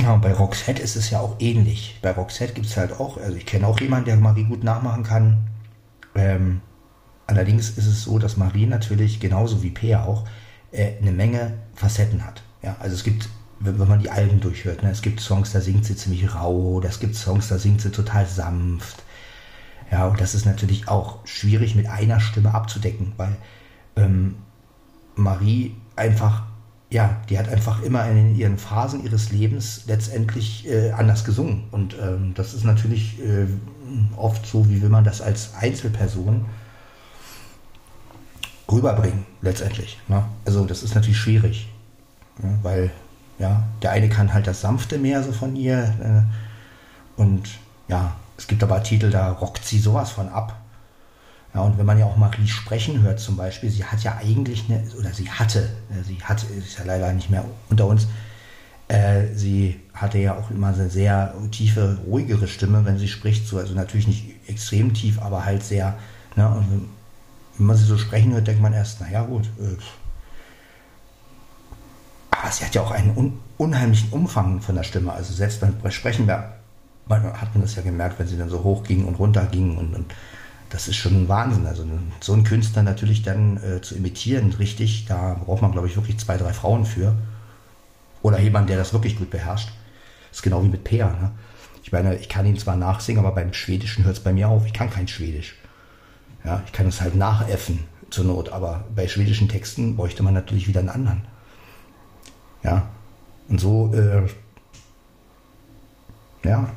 [0.00, 2.00] Ja, und bei Roxette ist es ja auch ähnlich.
[2.02, 5.04] Bei Roxette gibt es halt auch, also ich kenne auch jemanden, der Marie gut nachmachen
[5.04, 5.46] kann.
[6.16, 6.60] Ähm,
[7.28, 10.24] allerdings ist es so, dass Marie natürlich, genauso wie Peer auch,
[10.72, 12.42] äh, eine Menge Facetten hat.
[12.64, 13.28] Ja, also es gibt,
[13.60, 16.82] wenn, wenn man die Alben durchhört, ne, es gibt Songs, da singt sie ziemlich rau,
[16.82, 19.04] es gibt Songs, da singt sie total sanft.
[19.92, 23.36] Ja, und das ist natürlich auch schwierig mit einer Stimme abzudecken, weil
[23.94, 24.34] ähm,
[25.14, 26.42] Marie einfach
[26.90, 31.64] ja, die hat einfach immer in ihren Phasen ihres Lebens letztendlich äh, anders gesungen.
[31.70, 33.46] Und ähm, das ist natürlich äh,
[34.16, 36.46] oft so, wie will man das als Einzelperson
[38.70, 39.98] rüberbringen, letztendlich.
[40.08, 40.24] Ne?
[40.44, 41.68] Also das ist natürlich schwierig,
[42.38, 42.58] ne?
[42.62, 42.90] weil
[43.38, 47.48] ja, der eine kann halt das Sanfte mehr so von ihr äh, und
[47.88, 50.59] ja, es gibt aber Titel, da rockt sie sowas von ab.
[51.54, 54.64] Ja, und wenn man ja auch Marie sprechen hört zum Beispiel, sie hat ja eigentlich
[54.68, 58.06] eine, oder sie hatte, äh, sie hat, ist ja leider nicht mehr unter uns,
[58.86, 63.58] äh, sie hatte ja auch immer eine sehr tiefe, ruhigere Stimme, wenn sie spricht, so,
[63.58, 65.98] also natürlich nicht extrem tief, aber halt sehr,
[66.36, 66.88] ne, und
[67.58, 69.46] wenn man sie so sprechen hört, denkt man erst, naja gut.
[69.58, 69.76] Äh,
[72.30, 75.12] aber sie hat ja auch einen un unheimlichen Umfang von der Stimme.
[75.12, 76.54] Also selbst beim Sprechen da
[77.10, 79.94] hat man das ja gemerkt, wenn sie dann so hoch ging und runter ging und,
[79.94, 80.14] und
[80.70, 81.66] das ist schon ein Wahnsinn.
[81.66, 81.84] Also
[82.20, 86.18] so einen Künstler natürlich dann äh, zu imitieren, richtig, da braucht man, glaube ich, wirklich
[86.18, 87.14] zwei, drei Frauen für.
[88.22, 89.68] Oder jemand, der das wirklich gut beherrscht.
[90.30, 91.08] Das ist genau wie mit Peer.
[91.20, 91.32] Ne?
[91.82, 94.64] Ich meine, ich kann ihn zwar nachsingen, aber beim Schwedischen hört es bei mir auf.
[94.64, 95.56] Ich kann kein Schwedisch.
[96.44, 97.80] Ja, ich kann es halt nachäffen
[98.10, 101.22] zur Not, aber bei schwedischen Texten bräuchte man natürlich wieder einen anderen.
[102.62, 102.88] Ja,
[103.48, 104.26] und so, äh,
[106.44, 106.70] ja.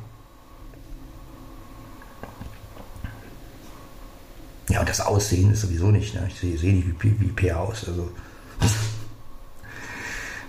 [4.74, 6.16] Ja, und das Aussehen ist sowieso nicht.
[6.16, 6.22] Ne?
[6.28, 7.88] Ich sehe seh nicht wie, wie Peer aus.
[7.88, 8.10] Also.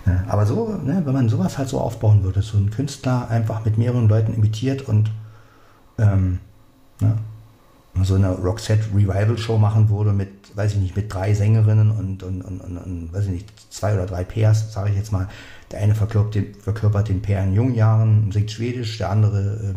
[0.07, 3.63] ja, aber so, ne, wenn man sowas halt so aufbauen würde, so ein Künstler einfach
[3.65, 5.11] mit mehreren Leuten imitiert und
[5.99, 6.39] ähm,
[7.01, 7.19] ne,
[8.01, 12.23] so eine Roxette Revival Show machen würde mit, weiß ich nicht, mit drei Sängerinnen und,
[12.23, 15.29] und, und, und, und weiß ich nicht, zwei oder drei Pairs, sage ich jetzt mal.
[15.69, 19.75] Der eine verkörpert den, verkörpert den Pair in jungen Jahren, singt Schwedisch, der andere äh,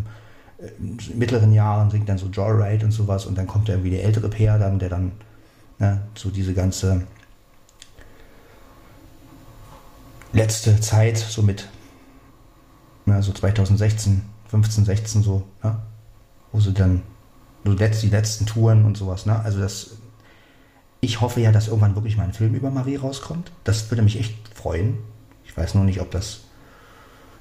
[0.58, 4.28] in mittleren Jahren singt dann so Joyride und sowas und dann kommt irgendwie der ältere
[4.28, 5.12] Pair dann, der dann
[5.78, 7.02] ne, so diese ganze
[10.32, 11.68] letzte Zeit, so mit
[13.06, 15.80] ja, so 2016, 15, 16 so, ja,
[16.52, 17.02] wo sie dann
[17.64, 19.26] so letzt, die letzten Touren und sowas.
[19.26, 19.38] Ne?
[19.40, 19.98] Also das,
[21.00, 23.52] ich hoffe ja, dass irgendwann wirklich mal ein Film über Marie rauskommt.
[23.64, 24.98] Das würde mich echt freuen.
[25.44, 26.40] Ich weiß nur nicht, ob das,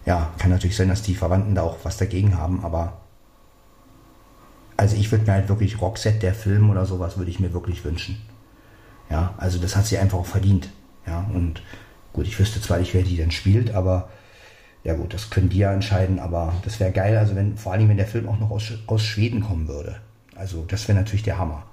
[0.06, 3.02] ja, kann natürlich sein, dass die Verwandten da auch was dagegen haben, aber
[4.78, 7.84] also ich würde mir halt wirklich Roxette, der Film oder sowas, würde ich mir wirklich
[7.84, 8.22] wünschen.
[9.10, 10.70] Ja, also das hat sie einfach auch verdient.
[11.06, 11.62] Ja, und
[12.14, 14.10] gut, ich wüsste zwar nicht, wer die denn spielt, aber
[14.84, 17.90] ja gut, das können die ja entscheiden, aber das wäre geil, also wenn, vor allem
[17.90, 19.98] wenn der Film auch noch aus, aus Schweden kommen würde.
[20.36, 21.66] Also das wäre natürlich der Hammer.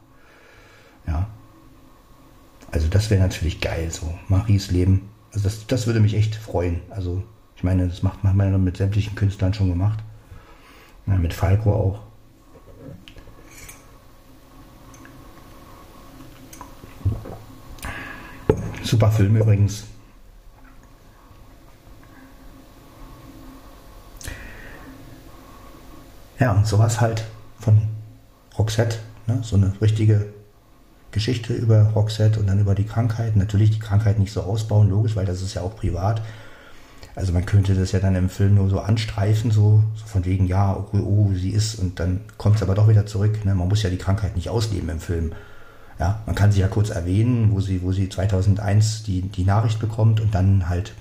[1.07, 1.29] Ja.
[2.73, 5.11] Also das wäre natürlich geil, so Maries Leben.
[5.33, 6.81] Also das, das würde mich echt freuen.
[6.91, 7.23] Also
[7.57, 10.03] ich meine, das macht man mit sämtlichen Künstlern schon gemacht.
[11.07, 12.14] Ja, mit Falco auch.
[18.85, 19.85] Super Film übrigens.
[26.39, 27.25] Ja, und sowas halt
[27.59, 27.81] von
[28.59, 29.39] Roxette, ne?
[29.43, 30.27] so eine richtige
[31.13, 33.37] Geschichte über Roxette und dann über die Krankheit.
[33.37, 36.21] Natürlich die Krankheit nicht so ausbauen, logisch, weil das ist ja auch privat.
[37.15, 40.47] Also man könnte das ja dann im Film nur so anstreifen, so, so von wegen,
[40.47, 43.45] ja, oh, oh, sie ist, und dann kommt es aber doch wieder zurück.
[43.45, 43.55] Ne?
[43.55, 45.33] Man muss ja die Krankheit nicht ausleben im Film.
[45.99, 49.79] Ja, man kann sie ja kurz erwähnen, wo sie, wo sie 2001 die, die Nachricht
[49.79, 50.93] bekommt und dann halt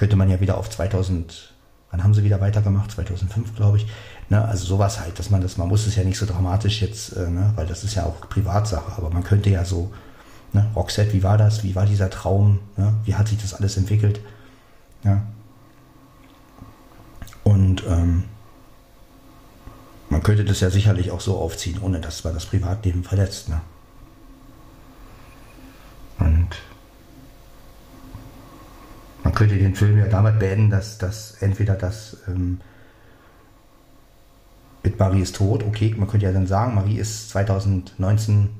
[0.00, 1.52] könnte man ja wieder auf 2000,
[1.90, 2.90] wann haben sie wieder weitergemacht?
[2.90, 3.86] 2005, glaube ich.
[4.30, 7.14] Ne, also sowas halt, dass man das, man muss es ja nicht so dramatisch jetzt,
[7.16, 9.92] äh, ne, weil das ist ja auch Privatsache, aber man könnte ja so,
[10.54, 13.76] ne, Roxette, wie war das, wie war dieser Traum, ne, wie hat sich das alles
[13.76, 14.20] entwickelt,
[15.04, 15.20] ja.
[17.44, 18.24] Und ähm,
[20.08, 23.60] man könnte das ja sicherlich auch so aufziehen, ohne dass man das Privatleben verletzt, ne.
[26.20, 26.56] Und
[29.24, 32.60] man könnte den Film ja damit beenden, dass, dass entweder das ähm,
[34.82, 38.50] mit Marie ist tot, okay, man könnte ja dann sagen, Marie ist 2019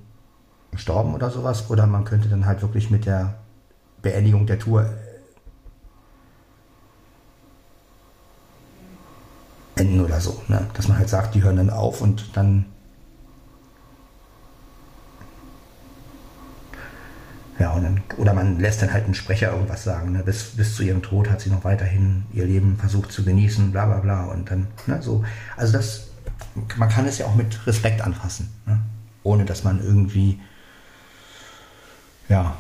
[0.71, 3.35] gestorben oder sowas, oder man könnte dann halt wirklich mit der
[4.01, 4.89] Beendigung der Tour
[9.77, 10.67] enden oder so, ne?
[10.73, 12.65] dass man halt sagt, die hören dann auf und dann
[17.61, 20.13] Ja, und dann, oder man lässt dann halt einen Sprecher irgendwas sagen.
[20.13, 20.23] Ne?
[20.25, 23.85] Bis, bis zu ihrem Tod hat sie noch weiterhin ihr Leben versucht zu genießen, bla
[23.85, 24.25] bla bla.
[24.25, 25.25] Und dann, ne, so.
[25.59, 26.09] Also das,
[26.77, 28.81] man kann es ja auch mit Respekt anfassen, ne?
[29.25, 30.41] ohne dass man irgendwie,
[32.31, 32.57] ja.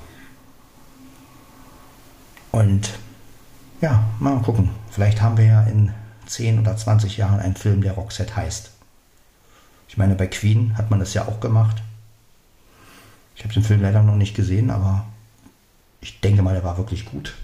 [2.50, 2.90] Und
[3.80, 4.68] ja, mal gucken.
[4.90, 5.92] Vielleicht haben wir ja in
[6.26, 8.70] 10 oder 20 Jahren einen Film, der Roxette heißt.
[9.88, 11.82] Ich meine, bei Queen hat man das ja auch gemacht.
[13.40, 15.06] Ich habe den Film leider noch nicht gesehen, aber
[16.02, 17.34] ich denke mal, der war wirklich gut.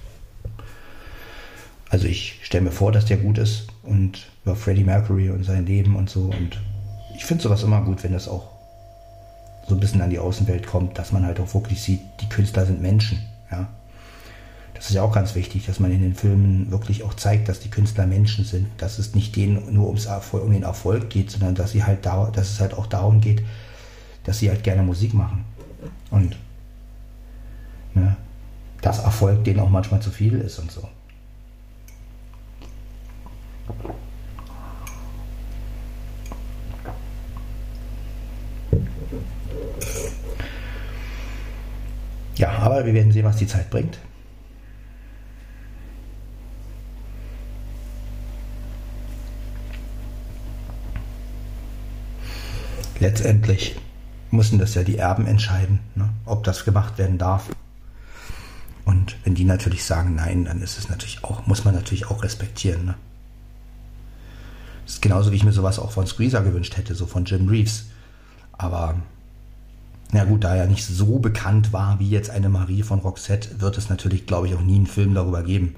[1.88, 5.64] Also ich stelle mir vor, dass der gut ist und über Freddie Mercury und sein
[5.64, 6.24] Leben und so.
[6.24, 6.60] Und
[7.16, 8.46] ich finde sowas immer gut, wenn das auch
[9.66, 12.66] so ein bisschen an die Außenwelt kommt, dass man halt auch wirklich sieht, die Künstler
[12.66, 13.22] sind Menschen.
[13.50, 13.66] Ja?
[14.74, 17.60] Das ist ja auch ganz wichtig, dass man in den Filmen wirklich auch zeigt, dass
[17.60, 21.30] die Künstler Menschen sind, dass es nicht denen nur ums Erfolg, um den Erfolg geht,
[21.30, 23.42] sondern dass sie halt da, dass es halt auch darum geht,
[24.24, 25.46] dass sie halt gerne Musik machen.
[26.10, 26.36] Und
[27.94, 28.16] ne,
[28.80, 30.88] dass Erfolg denen auch manchmal zu viel ist und so.
[42.36, 43.98] Ja, aber wir werden sehen, was die Zeit bringt.
[53.00, 53.76] Letztendlich
[54.30, 57.48] müssen das ja die Erben entscheiden, ne, ob das gemacht werden darf.
[58.84, 62.22] Und wenn die natürlich sagen nein, dann ist es natürlich auch, muss man natürlich auch
[62.22, 62.84] respektieren.
[62.84, 62.94] Ne?
[64.84, 67.48] Das ist genauso wie ich mir sowas auch von Squeezer gewünscht hätte, so von Jim
[67.48, 67.86] Reeves.
[68.52, 68.94] Aber
[70.12, 73.76] na gut, da er nicht so bekannt war wie jetzt eine Marie von Roxette, wird
[73.76, 75.74] es natürlich, glaube ich, auch nie einen Film darüber geben.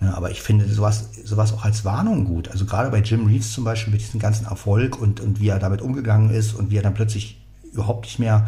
[0.00, 2.48] Ja, aber ich finde sowas, sowas auch als Warnung gut.
[2.48, 5.58] Also gerade bei Jim Reeves zum Beispiel mit diesem ganzen Erfolg und, und wie er
[5.58, 7.40] damit umgegangen ist und wie er dann plötzlich
[7.72, 8.46] überhaupt nicht mehr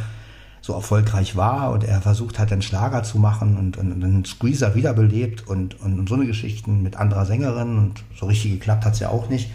[0.63, 4.25] so erfolgreich war und er versucht hat, einen Schlager zu machen und, und, und dann
[4.25, 8.85] Squeezer wiederbelebt und, und, und, so eine Geschichten mit anderer Sängerin und so richtig geklappt
[8.85, 9.51] hat es ja auch nicht.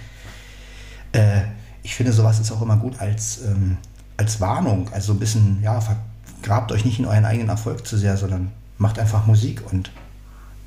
[1.11, 1.41] Äh,
[1.83, 3.77] ich finde, sowas ist auch immer gut als, ähm,
[4.17, 4.89] als Warnung.
[4.93, 8.97] Also ein bisschen, ja, vergrabt euch nicht in euren eigenen Erfolg zu sehr, sondern macht
[8.97, 9.91] einfach Musik und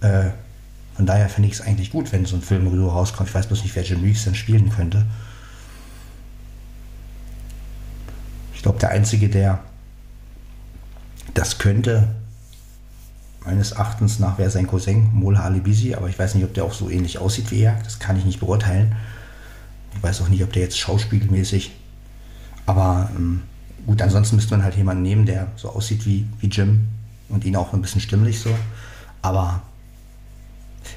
[0.00, 0.30] äh,
[0.94, 3.28] von daher finde ich es eigentlich gut, wenn so ein Film so rauskommt.
[3.28, 5.06] Ich weiß bloß nicht, wer Jim Reeves dann spielen könnte.
[8.58, 9.60] Ich glaube, der Einzige, der
[11.32, 12.08] das könnte,
[13.44, 16.72] meines Erachtens nach, wäre sein Cousin Mola Alibisi, aber ich weiß nicht, ob der auch
[16.72, 17.78] so ähnlich aussieht wie er.
[17.84, 18.96] Das kann ich nicht beurteilen.
[19.94, 21.70] Ich weiß auch nicht, ob der jetzt schauspielmäßig.
[22.66, 23.42] Aber ähm,
[23.86, 26.88] gut, ansonsten müsste man halt jemanden nehmen, der so aussieht wie, wie Jim
[27.28, 28.50] und ihn auch ein bisschen stimmlich so.
[29.22, 29.62] Aber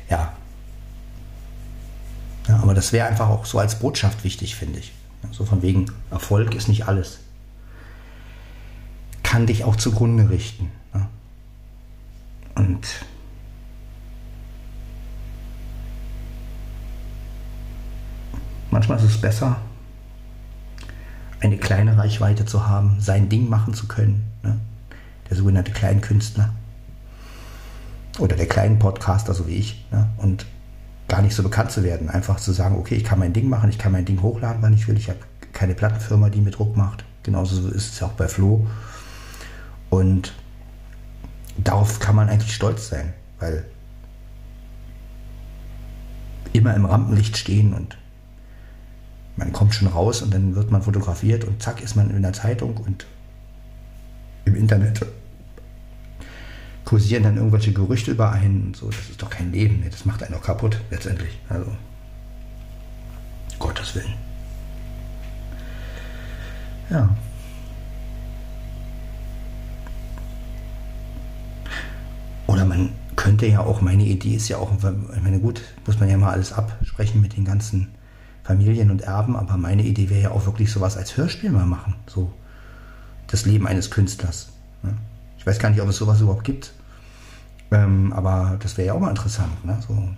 [0.09, 0.33] ja.
[2.47, 4.93] ja aber das wäre einfach auch so als Botschaft wichtig, finde ich.
[5.29, 7.19] So von wegen, Erfolg ist nicht alles
[9.31, 10.69] kann dich auch zugrunde richten.
[10.93, 11.07] Ne?
[12.55, 12.85] Und
[18.71, 19.55] manchmal ist es besser,
[21.39, 24.29] eine kleine Reichweite zu haben, sein Ding machen zu können.
[24.43, 24.59] Ne?
[25.29, 26.49] Der sogenannte Kleinkünstler.
[28.19, 29.85] Oder der kleinen Podcaster, so wie ich.
[29.93, 30.09] Ne?
[30.17, 30.45] Und
[31.07, 32.09] gar nicht so bekannt zu werden.
[32.09, 34.73] Einfach zu sagen, okay, ich kann mein Ding machen, ich kann mein Ding hochladen, wann
[34.73, 34.97] ich will.
[34.97, 35.19] Ich habe
[35.53, 37.05] keine Plattenfirma, die mir Druck macht.
[37.23, 38.67] Genauso ist es ja auch bei Flo.
[39.91, 40.33] Und
[41.57, 43.65] darauf kann man eigentlich stolz sein, weil
[46.53, 47.97] immer im Rampenlicht stehen und
[49.35, 52.33] man kommt schon raus und dann wird man fotografiert und zack ist man in der
[52.33, 53.05] Zeitung und
[54.45, 55.05] im Internet
[56.85, 58.87] kursieren dann irgendwelche Gerüchte über einen und so.
[58.87, 59.83] Das ist doch kein Leben.
[59.89, 61.37] Das macht einen doch kaputt letztendlich.
[61.49, 61.69] Also
[63.59, 64.13] Gottes Willen.
[66.89, 67.09] Ja.
[72.51, 76.09] Oder man könnte ja auch, meine Idee ist ja auch, ich meine, gut, muss man
[76.09, 77.89] ja mal alles absprechen mit den ganzen
[78.43, 81.95] Familien und Erben, aber meine Idee wäre ja auch wirklich sowas als Hörspiel mal machen.
[82.07, 82.33] So
[83.27, 84.49] das Leben eines Künstlers.
[84.83, 84.93] Ne?
[85.37, 86.73] Ich weiß gar nicht, ob es sowas überhaupt gibt.
[87.71, 89.77] Ähm, aber das wäre ja auch mal interessant, ne?
[89.87, 90.09] so,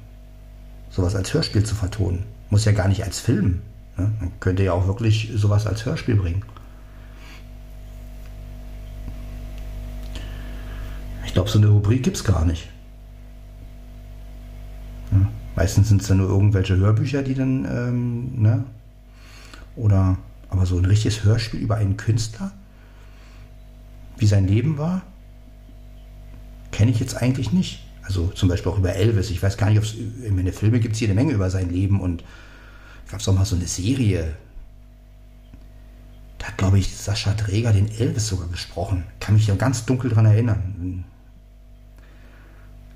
[0.90, 2.24] sowas als Hörspiel zu vertonen.
[2.50, 3.62] Muss ja gar nicht als Film.
[3.96, 4.12] Ne?
[4.20, 6.44] Man könnte ja auch wirklich sowas als Hörspiel bringen.
[11.34, 12.70] Ich glaube, so eine Rubrik gibt es gar nicht.
[15.12, 18.64] Ja, meistens sind es dann nur irgendwelche Hörbücher, die dann, ähm, ne?
[19.76, 20.20] Oder,
[20.50, 22.52] aber so ein richtiges Hörspiel über einen Künstler,
[24.20, 25.02] wie sein Leben war,
[26.70, 27.84] kenne ich jetzt eigentlich nicht.
[28.04, 29.32] Also zum Beispiel auch über Elvis.
[29.32, 31.72] Ich weiß gar nicht, ob es in den Filmen gibt es eine Menge über sein
[31.72, 32.24] Leben und
[33.10, 34.36] gab es auch mal so eine Serie.
[36.38, 39.06] Da hat, glaube ich, Sascha Träger den Elvis sogar gesprochen.
[39.20, 41.06] Kann mich ja ganz dunkel daran erinnern.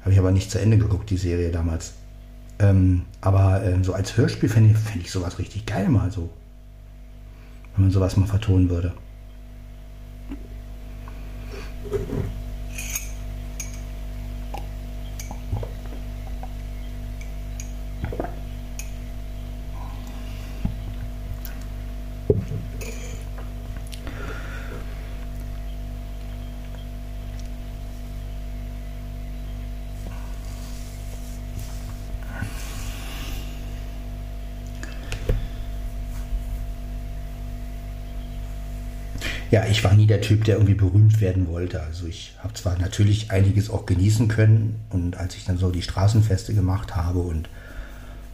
[0.07, 1.91] Habe ich aber nicht zu Ende geguckt, die Serie damals.
[2.59, 6.29] Ähm, aber äh, so als Hörspiel fände ich, fänd ich sowas richtig geil mal so.
[7.75, 8.93] Wenn man sowas mal vertonen würde.
[39.57, 41.81] Ja, ich war nie der Typ, der irgendwie berühmt werden wollte.
[41.81, 45.81] Also ich habe zwar natürlich einiges auch genießen können und als ich dann so die
[45.81, 47.49] Straßenfeste gemacht habe und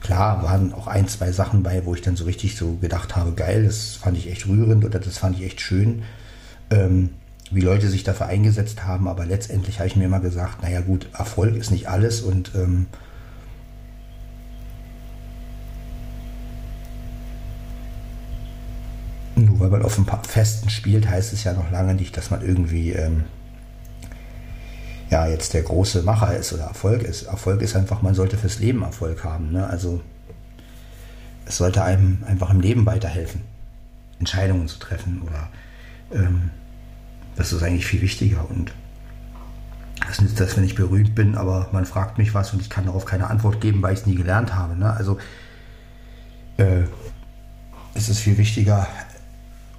[0.01, 3.31] klar waren auch ein, zwei Sachen bei, wo ich dann so richtig so gedacht habe,
[3.31, 6.03] geil, das fand ich echt rührend oder das fand ich echt schön,
[6.71, 7.11] ähm,
[7.51, 9.07] wie Leute sich dafür eingesetzt haben.
[9.07, 12.87] Aber letztendlich habe ich mir immer gesagt, naja gut, Erfolg ist nicht alles und ähm,
[19.73, 22.93] man auf ein paar Festen spielt, heißt es ja noch lange nicht, dass man irgendwie
[22.93, 23.25] ähm,
[25.09, 27.23] ja jetzt der große Macher ist oder Erfolg ist.
[27.23, 29.51] Erfolg ist einfach, man sollte fürs Leben Erfolg haben.
[29.51, 29.67] Ne?
[29.67, 30.01] Also
[31.45, 33.41] es sollte einem einfach im Leben weiterhelfen,
[34.19, 35.49] Entscheidungen zu treffen oder
[36.13, 36.51] ähm,
[37.35, 38.71] das ist eigentlich viel wichtiger und
[40.07, 42.85] das nützt das, wenn ich berühmt bin, aber man fragt mich was und ich kann
[42.85, 44.75] darauf keine Antwort geben, weil ich es nie gelernt habe.
[44.75, 44.91] Ne?
[44.91, 45.17] Also
[46.57, 46.83] äh,
[47.93, 48.87] es ist viel wichtiger,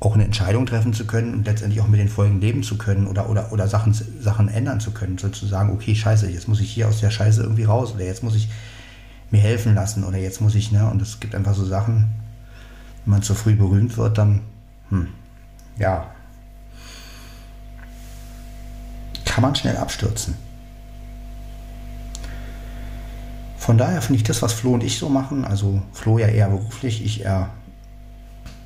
[0.04, 3.06] auch eine Entscheidung treffen zu können und letztendlich auch mit den Folgen leben zu können
[3.06, 5.18] oder, oder, oder Sachen, Sachen ändern zu können.
[5.18, 8.34] Sozusagen, okay, scheiße, jetzt muss ich hier aus der Scheiße irgendwie raus oder jetzt muss
[8.34, 8.48] ich
[9.30, 12.08] mir helfen lassen oder jetzt muss ich, ne, und es gibt einfach so Sachen,
[13.04, 14.42] wenn man zu früh berühmt wird, dann,
[14.90, 15.08] hm,
[15.78, 16.06] ja,
[19.24, 20.34] kann man schnell abstürzen.
[23.56, 26.50] Von daher finde ich das, was Flo und ich so machen, also Flo ja eher
[26.50, 27.48] beruflich, ich eher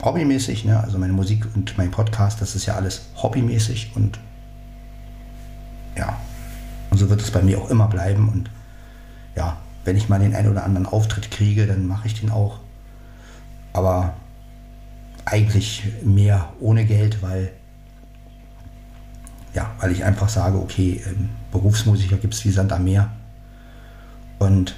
[0.03, 0.81] hobbymäßig, ne?
[0.81, 4.19] also meine Musik und mein Podcast, das ist ja alles hobbymäßig und
[5.97, 6.19] ja,
[6.91, 8.51] und so wird es bei mir auch immer bleiben und
[9.37, 12.61] ja, wenn ich mal den einen oder anderen Auftritt kriege, dann mache ich den auch,
[13.73, 14.15] aber
[15.25, 17.53] eigentlich mehr ohne Geld, weil
[19.55, 23.11] ja, weil ich einfach sage, okay, ähm, Berufsmusiker gibt es wie Sand am Meer.
[24.39, 24.77] Und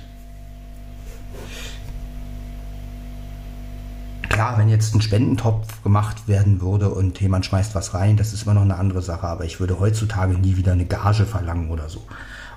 [4.41, 8.45] klar, wenn jetzt ein Spendentopf gemacht werden würde und jemand schmeißt was rein, das ist
[8.45, 9.27] immer noch eine andere Sache.
[9.27, 12.01] Aber ich würde heutzutage nie wieder eine Gage verlangen oder so.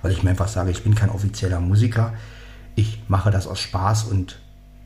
[0.01, 2.13] Weil ich mir einfach sage, ich bin kein offizieller Musiker.
[2.75, 4.39] Ich mache das aus Spaß und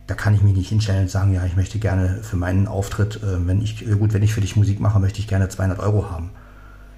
[0.08, 3.18] da kann ich mich nicht hinstellen und sagen, ja, ich möchte gerne für meinen Auftritt,
[3.18, 6.10] äh, wenn ich, gut, wenn ich für dich Musik mache, möchte ich gerne 200 Euro
[6.10, 6.32] haben.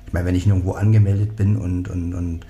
[0.07, 2.45] Ich meine, wenn ich nirgendwo angemeldet bin und, und, und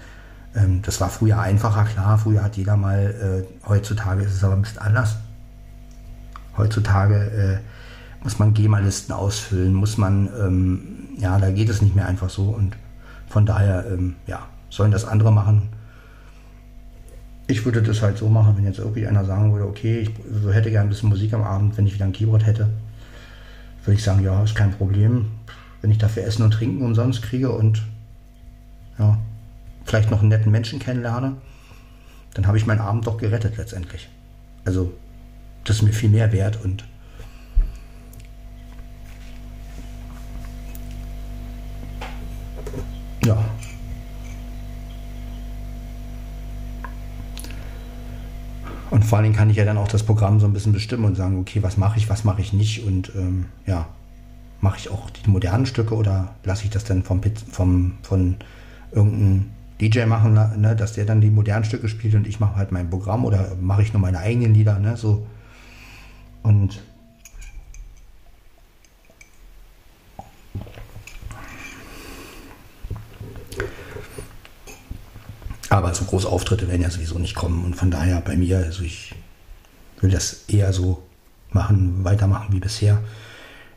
[0.53, 4.53] ähm, das war früher einfacher, klar, früher hat jeder mal, äh, heutzutage ist es aber
[4.53, 5.15] ein bisschen anders
[6.59, 10.81] heutzutage äh, muss man GEMA-Listen ausfüllen, muss man, ähm,
[11.17, 12.75] ja, da geht es nicht mehr einfach so und
[13.27, 15.69] von daher, ähm, ja, sollen das andere machen.
[17.47, 20.69] Ich würde das halt so machen, wenn jetzt irgendwie einer sagen würde, okay, ich hätte
[20.69, 22.69] gerne ein bisschen Musik am Abend, wenn ich wieder ein Keyboard hätte,
[23.85, 25.31] würde ich sagen, ja, ist kein Problem.
[25.81, 27.81] Wenn ich dafür Essen und Trinken umsonst kriege und
[28.99, 29.17] ja,
[29.85, 31.37] vielleicht noch einen netten Menschen kennenlerne,
[32.33, 34.09] dann habe ich meinen Abend doch gerettet letztendlich.
[34.65, 34.93] Also
[35.69, 36.83] das ist mir viel mehr wert und
[43.23, 43.37] ja.
[48.89, 51.13] Und vor Dingen kann ich ja dann auch das Programm so ein bisschen bestimmen und
[51.15, 53.87] sagen, okay, was mache ich, was mache ich nicht und ähm, ja,
[54.61, 58.37] mache ich auch die modernen Stücke oder lasse ich das dann vom, vom von
[58.91, 62.71] irgendeinem DJ machen, ne, dass der dann die modernen Stücke spielt und ich mache halt
[62.71, 65.27] mein Programm oder mache ich nur meine eigenen Lieder, ne, so
[66.43, 66.79] und
[75.69, 77.63] aber so große Auftritte werden ja sowieso nicht kommen.
[77.63, 79.15] Und von daher bei mir, also ich
[79.99, 81.03] will das eher so
[81.51, 83.01] machen, weitermachen wie bisher.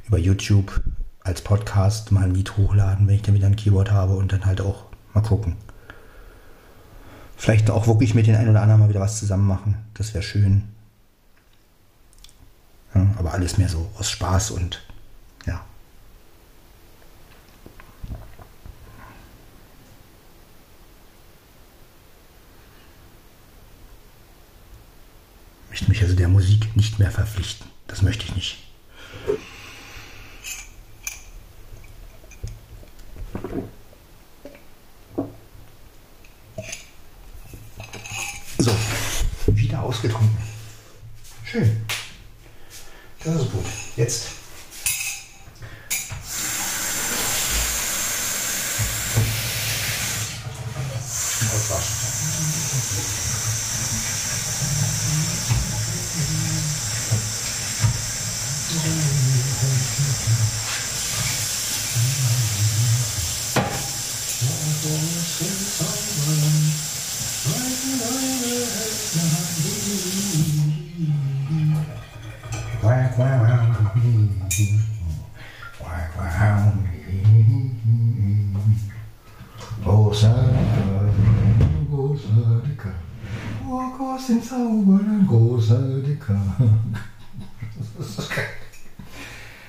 [0.06, 0.82] Über YouTube
[1.20, 4.44] als Podcast mal ein Lied hochladen, wenn ich dann wieder ein Keyboard habe und dann
[4.44, 5.56] halt auch mal gucken.
[7.36, 9.76] Vielleicht auch wirklich mit den einen oder anderen mal wieder was zusammen machen.
[9.94, 10.71] Das wäre schön.
[12.94, 14.82] Ja, aber alles mehr so aus Spaß und
[15.46, 15.64] ja.
[25.72, 27.66] Ich möchte mich also der Musik nicht mehr verpflichten.
[27.86, 28.58] Das möchte ich nicht.
[38.58, 38.74] So,
[39.46, 40.38] wieder ausgetrunken.
[41.44, 41.84] Schön.
[43.24, 43.64] Das ist gut.
[43.96, 44.28] Jetzt.
[51.54, 52.02] Auswaschen.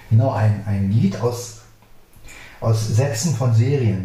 [0.09, 1.61] Genau, ein, ein Lied aus,
[3.23, 4.02] Sätzen von Serien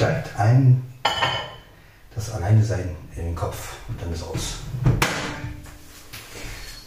[0.00, 0.82] steigt ein
[2.14, 4.54] das Alleinesein in den Kopf und dann ist aus.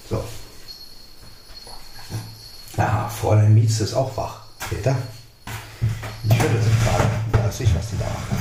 [0.09, 0.24] So.
[2.76, 4.45] Aha, Fräulein Mietz ist auch wach.
[4.68, 4.95] Peter?
[6.24, 7.45] Ich höre das gerade.
[7.45, 8.38] Weiß ich, was die da machen.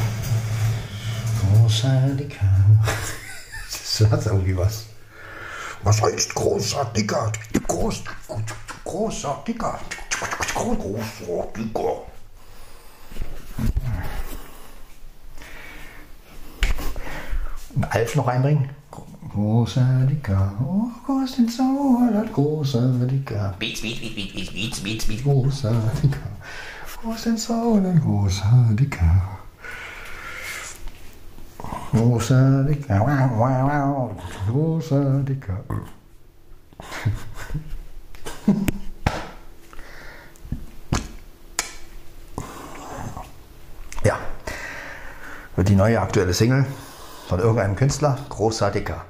[1.61, 2.47] Großer Dicker.
[4.01, 4.87] Das hat irgendwie was.
[5.83, 7.31] Was heißt großer Dicker?
[7.69, 8.05] Groß,
[8.85, 9.79] großer Dicker.
[10.55, 12.12] Großer Dicker.
[17.93, 18.71] Alf noch einbringen?
[19.35, 23.55] Großer Dicker, oh, groß den Sauerland, großer Dicker.
[23.59, 25.23] Beats, beats, beats, beats, beats, beats, beats, beats.
[25.23, 26.31] Großer Dicker,
[27.03, 29.23] groß den Sauerland, großer Dicker.
[31.93, 34.11] Großer Dicker, wow, wow, wow,
[34.49, 35.61] großer Dicker.
[44.03, 44.19] ja,
[45.57, 46.65] wird die neue aktuelle Single
[47.33, 49.07] von irgendeinem Künstler, großer Dicker.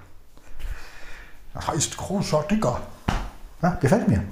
[1.54, 2.80] Das heißt großer Dicker.
[3.60, 4.22] Ja, gefällt mir.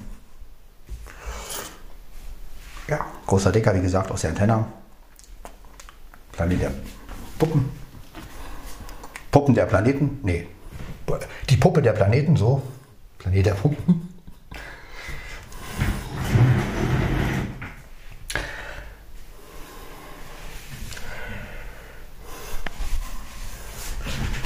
[2.87, 4.65] Ja, großer Dicker, wie gesagt, aus der Antenne.
[6.31, 6.73] Planet der
[7.37, 7.69] Puppen.
[9.33, 10.21] Puppen der Planeten?
[10.23, 10.47] Nee.
[11.49, 12.63] Die Puppe der Planeten, so.
[13.19, 14.10] Planet der Puppen.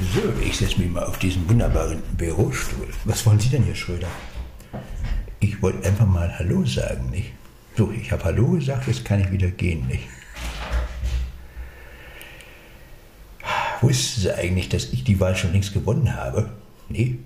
[0.00, 2.88] So, ich setze mich mal auf diesen wunderbaren Bürostuhl.
[3.04, 4.08] Was wollen Sie denn hier, Schröder?
[5.40, 7.32] Ich wollte einfach mal Hallo sagen, nicht?
[7.76, 10.04] So, ich habe Hallo gesagt, jetzt kann ich wieder gehen, nicht?
[13.80, 16.50] Wussten Sie eigentlich, dass ich die Wahl schon längst gewonnen habe?
[16.88, 17.18] Nee?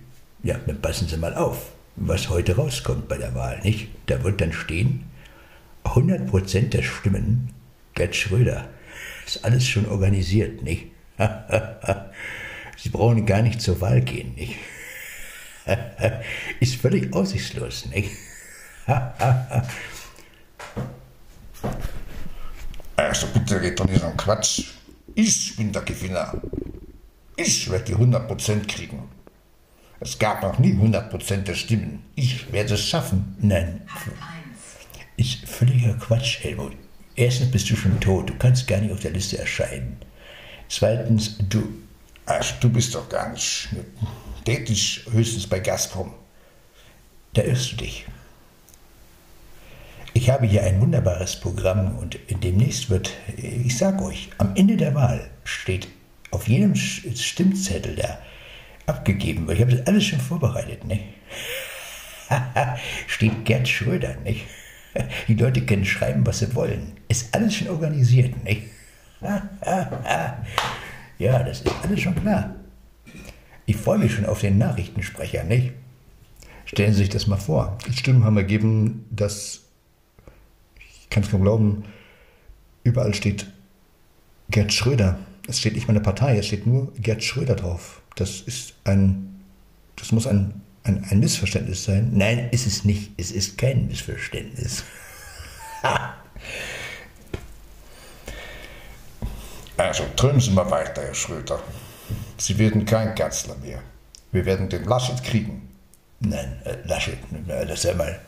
[0.43, 3.89] Ja, dann passen Sie mal auf, was heute rauskommt bei der Wahl, nicht?
[4.07, 5.05] Da wird dann stehen,
[5.85, 7.51] 100% der Stimmen
[7.95, 8.69] Gerd Schröder.
[9.27, 10.87] Ist alles schon organisiert, nicht?
[12.79, 14.57] Sie brauchen gar nicht zur Wahl gehen, nicht?
[16.61, 18.11] Ist völlig aussichtslos, nicht?
[22.97, 24.63] Also bitte red doch nicht so einen Quatsch.
[25.15, 26.41] Ich bin der Gewinner.
[27.37, 29.09] Ich werde die 100% kriegen.
[30.01, 32.05] Es gab noch nie 100% der Stimmen.
[32.15, 33.37] Ich werde es schaffen.
[33.41, 33.83] Nein.
[35.17, 36.77] Ist völliger Quatsch, Helmut.
[37.17, 38.31] Erstens bist du schon tot.
[38.31, 39.97] Du kannst gar nicht auf der Liste erscheinen.
[40.69, 41.69] Zweitens, du
[42.31, 43.71] Ach, du bist doch gar nicht
[44.45, 46.13] tätig, höchstens bei Gazprom.
[47.33, 48.05] Da irrst du dich.
[50.13, 54.95] Ich habe hier ein wunderbares Programm und demnächst wird, ich sag euch, am Ende der
[54.95, 55.89] Wahl steht
[56.31, 58.19] auf jedem Stimmzettel da
[58.85, 59.59] abgegeben wird.
[59.59, 61.01] Ich habe das alles schon vorbereitet, ne?
[63.07, 64.45] steht Gerd Schröder, nicht?
[65.29, 66.99] Die Leute können schreiben, was sie wollen.
[67.09, 68.65] Ist alles schon organisiert, nicht?
[71.19, 72.55] Ja, das ist alles schon klar.
[73.67, 75.73] Ich freue mich schon auf den Nachrichtensprecher, nicht?
[76.65, 77.79] Stellen Sie sich das mal vor.
[77.87, 79.63] Die Stimmen haben ergeben, dass,
[80.79, 81.85] ich kann es kaum glauben,
[82.85, 83.47] überall steht
[84.51, 85.19] Gerd Schröder.
[85.47, 88.01] Es steht nicht meine Partei, es steht nur Gerd Schröder drauf.
[88.17, 89.41] Das ist ein,
[89.97, 92.11] das muss ein, ein, ein Missverständnis sein.
[92.13, 93.13] Nein, ist es nicht.
[93.17, 94.85] Es ist kein Missverständnis.
[99.79, 101.61] Also träumen Sie mal weiter, Herr Schröder.
[102.37, 103.79] Sie werden kein Kanzler mehr.
[104.33, 105.69] Wir werden den Laschet kriegen.
[106.19, 108.19] Nein, äh, Laschet, das sei mal,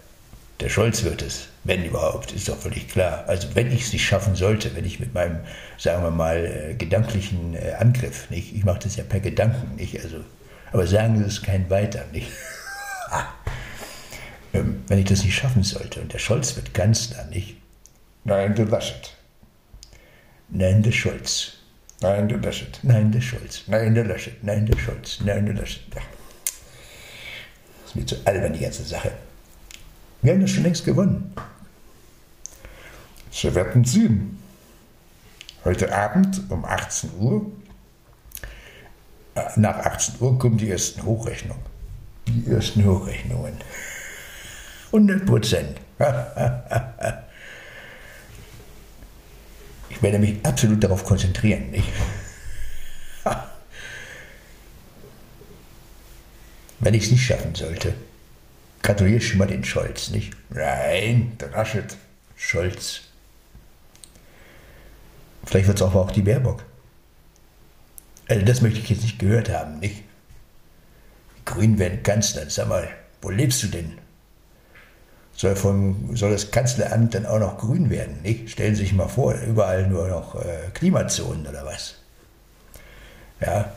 [0.60, 3.24] der Scholz wird es, wenn überhaupt, ist doch völlig klar.
[3.26, 5.40] Also wenn ich es nicht schaffen sollte, wenn ich mit meinem,
[5.76, 10.00] sagen wir mal, äh, gedanklichen äh, Angriff, nicht, ich mache das ja per Gedanken, nicht,
[10.00, 10.18] also,
[10.70, 12.30] aber sagen Sie es kein weiter, nicht.
[14.52, 17.56] ähm, wenn ich das nicht schaffen sollte und der Scholz wird Kanzler, nicht.
[18.22, 19.16] Nein, der Laschet.
[20.50, 21.52] Nein, der Scholz.
[22.00, 22.80] Nein, der Laschet.
[22.82, 23.62] Nein, der Scholz.
[23.66, 24.42] Nein, der Laschet.
[24.42, 25.20] Nein, der Scholz.
[25.24, 25.82] Nein, der Laschet.
[25.94, 26.02] Das
[27.86, 29.12] ist mir zu albern, die ganze Sache.
[30.22, 31.34] Wir haben das schon längst gewonnen.
[33.30, 34.38] Sie werden sehen.
[35.64, 37.46] Heute Abend um 18 Uhr,
[39.34, 41.62] äh, nach 18 Uhr kommen die ersten Hochrechnungen.
[42.26, 43.54] Die ersten Hochrechnungen.
[44.86, 45.80] 100 Prozent.
[49.90, 51.70] Ich werde mich absolut darauf konzentrieren.
[51.70, 51.88] Nicht?
[56.80, 57.94] Wenn ich es nicht schaffen sollte,
[58.82, 60.34] gratuliere schon mal den Scholz, nicht?
[60.48, 61.66] Nein, der.
[62.36, 63.02] Scholz.
[65.44, 66.64] Vielleicht wird es auch, auch die Baerbock.
[68.28, 70.04] Also das möchte ich jetzt nicht gehört haben, nicht?
[71.36, 72.48] Die Grünen werden Kanzler.
[72.48, 72.88] Sag mal,
[73.20, 73.98] wo lebst du denn?
[75.40, 78.50] Soll, vom, soll das Kanzleramt dann auch noch grün werden, nicht?
[78.50, 81.94] Stellen Sie sich mal vor, überall nur noch äh, Klimazonen oder was?
[83.40, 83.72] Ja.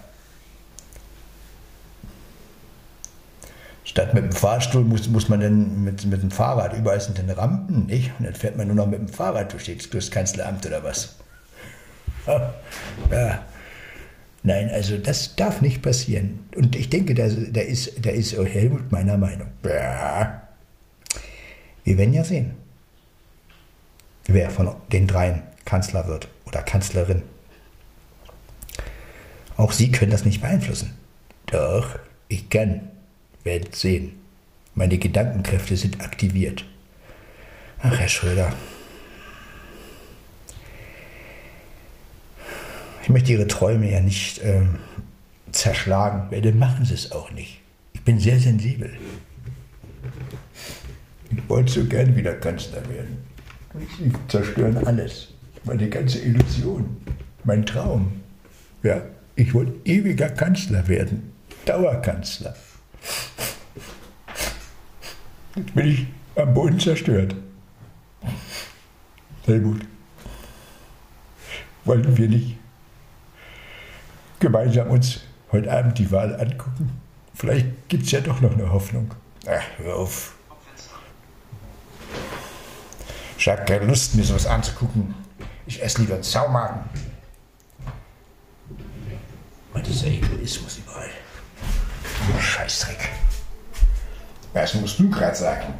[3.85, 7.29] Statt mit dem Fahrstuhl muss, muss man dann mit, mit dem Fahrrad, überall sind dann
[7.29, 8.11] Rampen, nicht?
[8.19, 11.15] Und dann fährt man nur noch mit dem Fahrrad durch das Kanzleramt oder was?
[12.27, 13.39] Ja.
[14.43, 16.41] Nein, also das darf nicht passieren.
[16.57, 19.47] Und ich denke, da, da, ist, da ist Helmut meiner Meinung.
[19.65, 20.42] Ja.
[21.83, 22.55] Wir werden ja sehen,
[24.25, 27.23] wer von den dreien Kanzler wird oder Kanzlerin.
[29.57, 30.93] Auch Sie können das nicht beeinflussen.
[31.47, 32.89] Doch, ich kann.
[33.43, 34.13] Werdet sehen.
[34.73, 36.63] Meine Gedankenkräfte sind aktiviert.
[37.79, 38.53] Ach, Herr Schröder.
[43.03, 44.79] Ich möchte Ihre Träume ja nicht ähm,
[45.51, 47.59] zerschlagen, dann machen Sie es auch nicht.
[47.91, 48.97] Ich bin sehr sensibel.
[51.35, 53.17] Ich wollte so gern wieder Kanzler werden.
[53.97, 55.29] Sie zerstören alles.
[55.63, 56.97] Meine ganze Illusion.
[57.43, 58.21] Mein Traum.
[58.83, 59.01] Ja,
[59.35, 61.33] ich wollte ewiger Kanzler werden.
[61.65, 62.55] Dauerkanzler.
[65.55, 67.35] Jetzt bin ich am Boden zerstört.
[69.45, 69.81] Helmut,
[71.83, 72.57] wollten wir nicht
[74.39, 75.21] gemeinsam uns
[75.51, 76.91] heute Abend die Wahl angucken?
[77.33, 79.11] Vielleicht gibt es ja doch noch eine Hoffnung.
[79.47, 80.32] Ach, hör auf.
[83.43, 85.13] Ich habe keine Lust, mir sowas anzugucken.
[85.65, 86.79] Ich esse lieber einen Saumagen.
[89.73, 91.09] Und dieser Egoismus überall.
[92.39, 93.09] Scheißdreck.
[94.53, 95.73] Das musst du gerade sagen.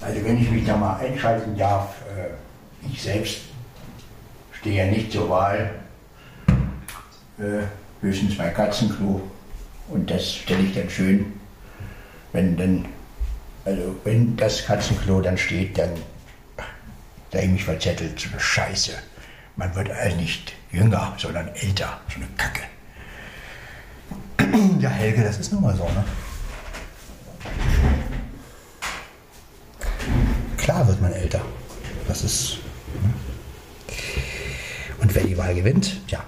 [0.00, 3.38] Also wenn ich mich da mal einschalten darf, äh, ich selbst
[4.52, 5.68] stehe ja nicht zur Wahl,
[7.40, 7.64] äh,
[8.00, 9.28] höchstens mein Katzenklo
[9.88, 11.32] und das stelle ich dann schön,
[12.32, 12.84] wenn dann,
[13.64, 15.90] also wenn das Katzenklo dann steht, dann
[17.30, 18.92] da ich mich verzettelt, so eine Scheiße.
[19.56, 22.62] Man wird also nicht jünger, sondern älter, so eine Kacke.
[24.80, 26.04] Ja, Helge, das ist nun mal so, ne?
[30.56, 31.42] Klar wird man älter.
[32.08, 32.58] Das ist.
[33.02, 33.14] Ne?
[35.00, 36.24] Und wer die Wahl gewinnt, ja.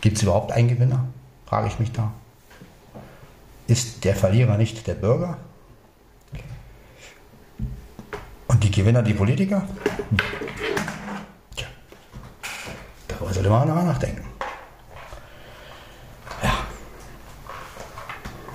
[0.00, 1.06] Gibt es überhaupt einen Gewinner?
[1.46, 2.12] Frage ich mich da.
[3.70, 5.38] Ist der Verlierer nicht der Bürger?
[8.48, 9.62] Und die Gewinner die Politiker?
[11.54, 11.68] Tja,
[13.06, 14.26] darüber sollte man nachdenken.
[16.42, 16.52] Ja,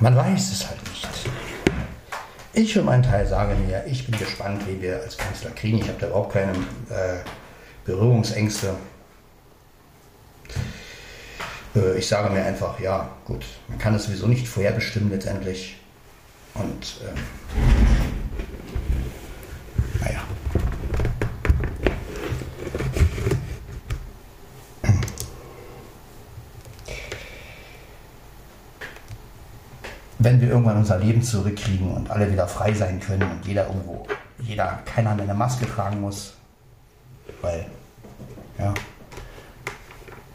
[0.01, 1.07] man weiß es halt nicht.
[2.51, 5.77] Ich für meinen Teil sage mir, ich bin gespannt, wie wir als Kanzler kriegen.
[5.77, 6.51] Ich habe da überhaupt keine
[6.89, 7.23] äh,
[7.85, 8.75] Berührungsängste.
[11.75, 15.77] Äh, ich sage mir einfach, ja, gut, man kann es sowieso nicht vorherbestimmen letztendlich.
[16.53, 17.21] Und ähm,
[19.99, 20.21] naja.
[30.17, 34.07] Wenn wir irgendwann unser Leben zurückkriegen und alle wieder frei sein können und jeder irgendwo,
[34.39, 36.33] jeder, keiner eine Maske tragen muss,
[37.41, 37.65] weil,
[38.57, 38.73] ja,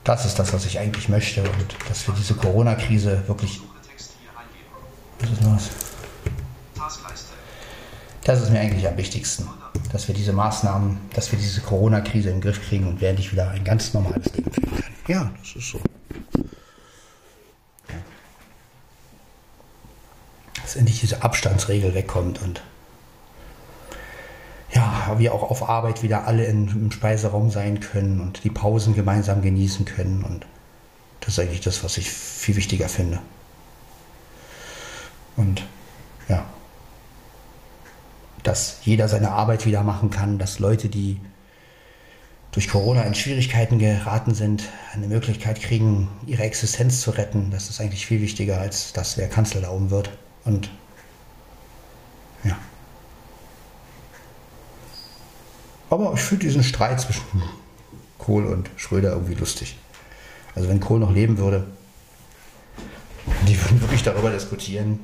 [0.04, 3.60] das ist das, was ich eigentlich möchte und dass wir diese Corona-Krise wirklich.
[5.20, 5.70] Was ist los?
[8.24, 9.48] Das ist mir eigentlich am wichtigsten,
[9.92, 13.50] dass wir diese Maßnahmen, dass wir diese Corona-Krise in den Griff kriegen und endlich wieder
[13.50, 14.94] ein ganz normales Leben führen können.
[15.08, 15.80] Ja, das ist so.
[20.62, 22.62] Dass endlich diese Abstandsregel wegkommt und
[25.18, 29.42] wir auch auf Arbeit wieder alle in, im Speiseraum sein können und die Pausen gemeinsam
[29.42, 30.22] genießen können.
[30.24, 30.46] Und
[31.20, 33.18] das ist eigentlich das, was ich viel wichtiger finde.
[35.36, 35.64] Und
[36.28, 36.44] ja,
[38.42, 41.20] dass jeder seine Arbeit wieder machen kann, dass Leute, die
[42.52, 47.50] durch Corona in Schwierigkeiten geraten sind, eine Möglichkeit kriegen, ihre Existenz zu retten.
[47.52, 50.10] Das ist eigentlich viel wichtiger, als dass wer Kanzler da oben wird.
[50.44, 50.70] Und
[52.42, 52.56] ja.
[55.90, 57.24] Aber ich finde diesen Streit zwischen
[58.16, 59.76] Kohl und Schröder irgendwie lustig.
[60.54, 61.66] Also wenn Kohl noch leben würde,
[63.46, 65.00] die würden wirklich darüber diskutieren.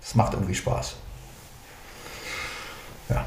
[0.00, 0.96] Das macht irgendwie Spaß.
[3.08, 3.24] Ja.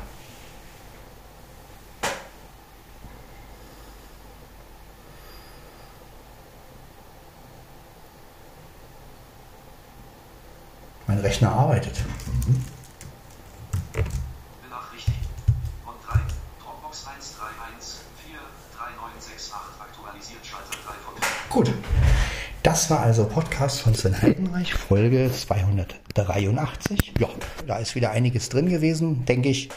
[11.08, 12.04] Mein Rechner arbeitet.
[12.48, 12.73] Mhm.
[21.50, 21.72] Gut.
[22.64, 27.14] Das war also Podcast von Sven Heidenreich, Folge 283.
[27.20, 27.28] Ja,
[27.68, 29.70] da ist wieder einiges drin gewesen, denke ich.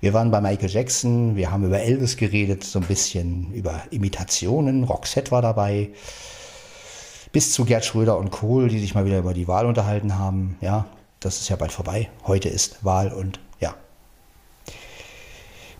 [0.00, 4.84] Wir waren bei Michael Jackson, wir haben über Elvis geredet, so ein bisschen über Imitationen.
[4.84, 5.90] Roxette war dabei.
[7.32, 10.56] Bis zu Gerd Schröder und Kohl, die sich mal wieder über die Wahl unterhalten haben.
[10.60, 10.86] Ja,
[11.20, 12.08] das ist ja bald vorbei.
[12.26, 13.74] Heute ist Wahl und ja.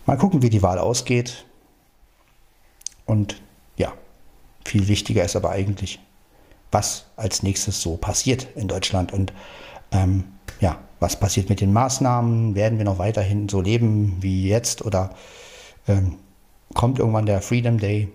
[0.05, 1.45] Mal gucken, wie die Wahl ausgeht.
[3.05, 3.41] Und
[4.67, 5.99] viel wichtiger ist aber eigentlich,
[6.71, 9.33] was als nächstes so passiert in Deutschland und
[9.91, 10.25] ähm,
[10.59, 12.55] ja, was passiert mit den Maßnahmen?
[12.55, 15.11] Werden wir noch weiterhin so leben wie jetzt oder
[15.87, 16.15] ähm,
[16.73, 18.09] kommt irgendwann der Freedom Day?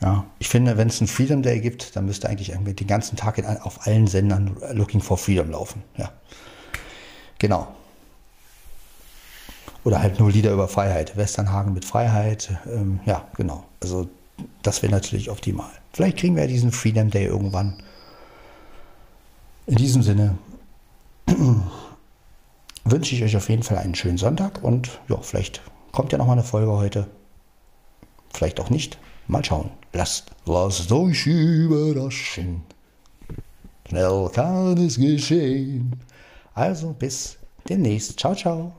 [0.00, 3.16] Ja, ich finde, wenn es einen Freedom Day gibt, dann müsste eigentlich irgendwie den ganzen
[3.16, 5.82] Tag in, auf allen Sendern Looking for Freedom laufen.
[5.96, 6.10] Ja,
[7.38, 7.68] genau.
[9.84, 11.16] Oder halt nur Lieder über Freiheit.
[11.16, 12.50] Westernhagen mit Freiheit.
[12.66, 13.64] Ähm, ja, genau.
[13.82, 14.08] Also
[14.62, 15.70] das wäre natürlich optimal.
[15.92, 17.82] Vielleicht kriegen wir ja diesen Freedom Day irgendwann.
[19.66, 20.38] In diesem Sinne
[22.84, 25.62] wünsche ich euch auf jeden Fall einen schönen Sonntag und ja, vielleicht
[25.92, 27.06] kommt ja noch mal eine Folge heute.
[28.32, 28.98] Vielleicht auch nicht.
[29.26, 29.70] Mal schauen.
[29.92, 32.62] Lasst, lasst euch überraschen.
[33.88, 36.00] Schnell kann es geschehen.
[36.54, 37.36] Also bis
[37.68, 38.18] demnächst.
[38.18, 38.72] Ciao, ciao.